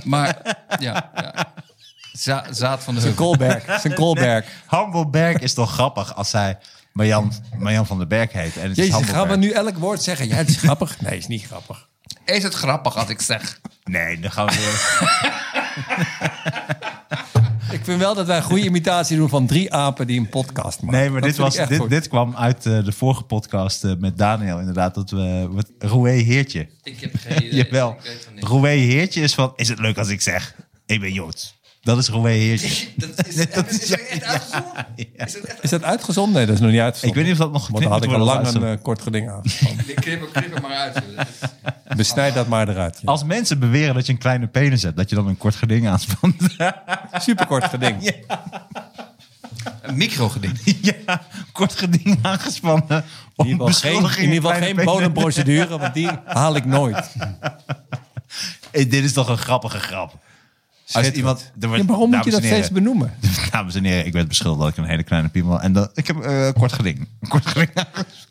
[0.04, 1.51] Maar ja, ja.
[2.12, 3.36] Za- zaad van de Zijn heuvel.
[3.38, 3.80] Koolberg.
[3.82, 3.94] Zijn
[4.92, 5.40] Koolberg.
[5.40, 6.58] Is toch grappig als hij
[6.94, 8.58] Marjan, Marjan van den Berg heet.
[8.58, 10.28] En het is Jezus, gaan we nu elk woord zeggen?
[10.28, 11.02] Ja, het is grappig.
[11.02, 11.88] Nee, het is niet grappig.
[12.26, 13.60] Is het grappig als ik zeg?
[13.84, 15.10] Nee, dan gaan we weer...
[17.72, 20.82] Ik vind wel dat wij een goede imitatie doen van drie apen die een podcast
[20.82, 21.00] maken.
[21.00, 24.18] Nee, maar Dat dit, was, dit, dit kwam uit eh, de vorige podcast eh, met
[24.18, 24.60] Daniel.
[24.60, 25.50] Inderdaad, dat we...
[25.80, 26.68] Roué Heertje.
[26.84, 27.56] Ik heb geen idee.
[27.56, 27.98] Jawel.
[28.40, 29.54] Roué Heertje is van...
[29.56, 30.56] Is het leuk als ik zeg...
[30.86, 31.60] Ik ben Joods.
[31.82, 32.88] Dat is Roué Heertje.
[32.96, 34.86] Dat is, dat is echt uitgezonden?
[35.26, 36.34] Is het echt Is dat uitgezonden?
[36.36, 37.18] Nee, dat is nog niet Ik uitgezonden.
[37.18, 39.30] weet niet of dat nog Want dan had ik al lang een eh, kort geding
[39.30, 39.42] aan.
[39.86, 41.02] Ik knip, er- knip maar uit.
[41.96, 42.96] Besnijd dat maar eruit.
[43.02, 43.12] Ja.
[43.12, 45.88] Als mensen beweren dat je een kleine penis hebt, dat je dan een kort geding
[45.88, 46.36] aanspant.
[47.14, 48.16] Superkort geding.
[49.82, 50.60] Een microgeding.
[50.82, 51.22] ja,
[51.52, 53.04] kort geding aangespannen.
[53.36, 57.16] In ieder geval geen, in ieder geval geen bodemprocedure, want die haal ik nooit.
[58.72, 60.14] Hey, dit is toch een grappige grap.
[60.92, 63.14] Als iemand, er wordt, Ja, waarom moet je dames dat en steeds heren, benoemen?
[63.52, 65.62] Dames en heren, ik werd beschuldigd dat ik een hele kleine piemel...
[65.62, 67.08] En dat, ik heb eh, een kort geding.
[67.20, 67.70] Een kort geding.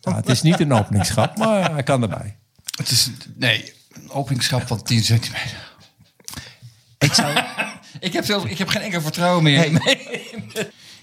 [0.02, 2.36] Nou, het is niet een openingsschap, maar hij kan erbij.
[2.76, 5.72] Het is, nee, een openingsschap van 10 centimeter.
[6.98, 7.38] ik, zou,
[8.00, 9.64] Ik heb, zelfs, ik heb geen enkel vertrouwen meer.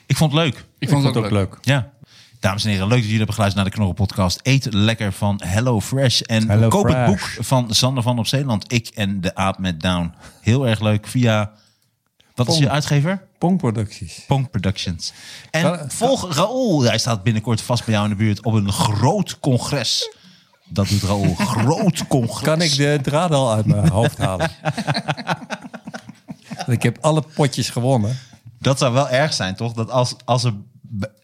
[0.05, 0.65] ik vond het leuk.
[0.79, 1.57] Ik vond het ook leuk.
[1.61, 1.91] Ja.
[2.39, 4.39] Dames en heren, leuk dat jullie hebben geluisterd naar de Knorren podcast.
[4.43, 6.21] Eet lekker van Hello Fresh.
[6.21, 8.73] En Hello koop het boek van Sander van op Zeeland.
[8.73, 10.13] Ik en de aap met Down.
[10.41, 11.51] Heel erg leuk via...
[12.35, 12.65] Wat is Pong.
[12.65, 13.23] je uitgever?
[13.37, 14.23] Pongproducties.
[14.27, 15.13] Pong Productions.
[15.51, 16.81] En Kan- volg Raoul.
[16.81, 20.15] Hij staat binnenkort vast bij jou in de buurt op een groot congres.
[20.69, 21.35] Dat doet Raoul.
[21.55, 22.41] groot congres.
[22.41, 24.49] Kan ik de draad al uit mijn hoofd halen?
[26.67, 28.17] Ik heb alle potjes gewonnen.
[28.59, 29.73] Dat zou wel erg zijn, toch?
[29.73, 30.53] Dat als, als er...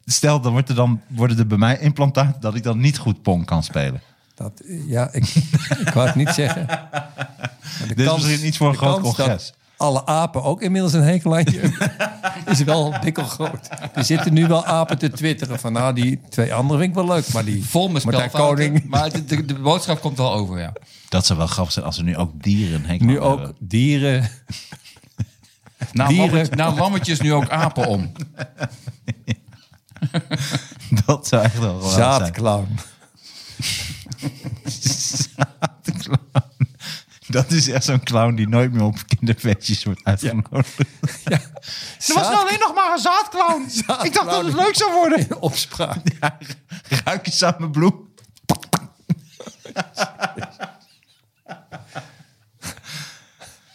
[0.06, 3.22] Stel, dan, wordt er dan worden er bij mij implantaten dat ik dan niet goed
[3.22, 4.02] Pong kan spelen.
[4.36, 5.26] Dat, ja, ik,
[5.80, 6.68] ik wou het niet zeggen.
[7.88, 9.54] Dit is misschien iets voor een groot congres.
[9.78, 11.92] alle apen ook inmiddels een hekel aan je
[12.46, 13.70] is wel dikkelgroot.
[13.94, 15.74] Er zitten nu wel apen te twitteren van...
[15.74, 18.32] nou, die twee anderen vind ik wel leuk, maar die Vol met.
[18.32, 18.84] Koning...
[18.88, 20.74] Maar de, de, de boodschap komt wel over, ja.
[21.10, 23.56] Dat zou wel grappig zijn als er nu ook dieren hekel Nu ook hebben.
[23.60, 24.30] dieren...
[25.92, 26.58] Nou, Dieren.
[26.58, 28.12] nou lammetjes nu ook apen om.
[31.06, 32.20] Dat zou echt wel geweldig zijn.
[32.20, 32.80] Zaadclown.
[37.28, 40.78] Dat is echt zo'n clown die nooit meer op kinderfeestjes wordt uitgenodigd.
[41.26, 41.40] Ja.
[42.08, 43.66] Er was alleen nog maar een zaadclown.
[44.06, 45.20] Ik dacht dat het leuk zou worden.
[45.20, 45.98] In opspraak.
[46.20, 46.38] Ja,
[47.04, 48.12] ruik eens aan mijn bloem.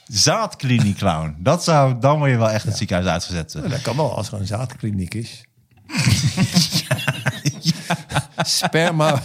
[0.06, 1.36] Zaadkliniek clown.
[1.38, 3.52] Dat zou, dan word je wel echt het ziekenhuis uitgezet.
[3.52, 5.44] Dat kan wel als er een zaadkliniek is.
[8.38, 9.22] Sperma...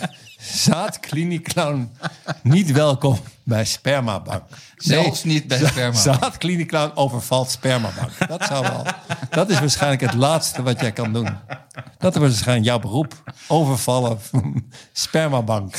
[0.54, 1.91] Zaadkliniek clown.
[2.41, 4.44] Niet welkom bij Spermabank.
[4.76, 5.98] Zelfs niet bij za- sperma.
[6.00, 8.28] Zaadkliniek clown overvalt Spermabank.
[8.28, 8.86] Dat zou wel...
[9.30, 11.38] Dat is waarschijnlijk het laatste wat jij kan doen.
[11.98, 13.24] Dat is waarschijnlijk jouw beroep.
[13.48, 14.20] Overvallen
[14.94, 15.76] Spermabank.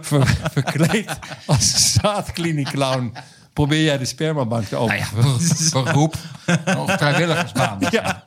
[0.00, 3.12] Ver- verkleed als zaadkliniek clown.
[3.58, 5.06] Probeer jij de spermabank te openen.
[5.14, 5.44] Nou
[5.74, 6.14] ja, beroep.
[6.76, 7.78] Nog vrijwilligersbaan.
[7.90, 8.22] Ja.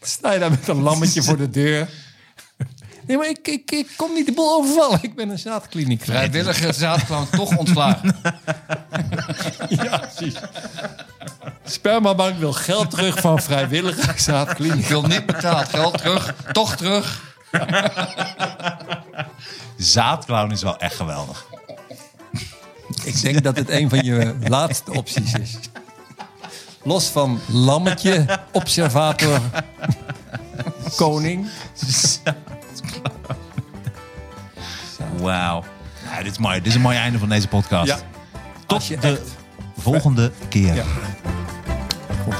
[0.00, 1.88] Sta je daar met een lammetje voor de deur.
[3.06, 4.98] Nee, maar ik, ik, ik kom niet de boel overvallen.
[5.02, 6.02] Ik ben een zaadkliniek.
[6.04, 8.16] Vrijwillige zaadclown toch ontslagen.
[9.68, 10.34] Ja, precies.
[11.64, 14.86] Spermabank wil geld terug van Ik vrijwilligersraadkliniek.
[14.86, 16.34] wil niet betaald geld terug.
[16.52, 17.34] Toch terug.
[19.76, 21.46] Zaadclown is wel echt geweldig.
[23.04, 25.58] Ik denk dat het een van je laatste opties is.
[26.82, 29.40] Los van lammetje, observator,
[30.96, 31.46] koning.
[35.20, 35.64] Wauw.
[36.10, 36.56] Ja, dit, is mooi.
[36.58, 37.86] dit is een mooi einde van deze podcast.
[37.86, 37.98] Ja.
[38.66, 39.20] Tot de echt-
[39.78, 40.74] volgende keer.
[40.74, 40.84] Ja.
[42.26, 42.34] Ook.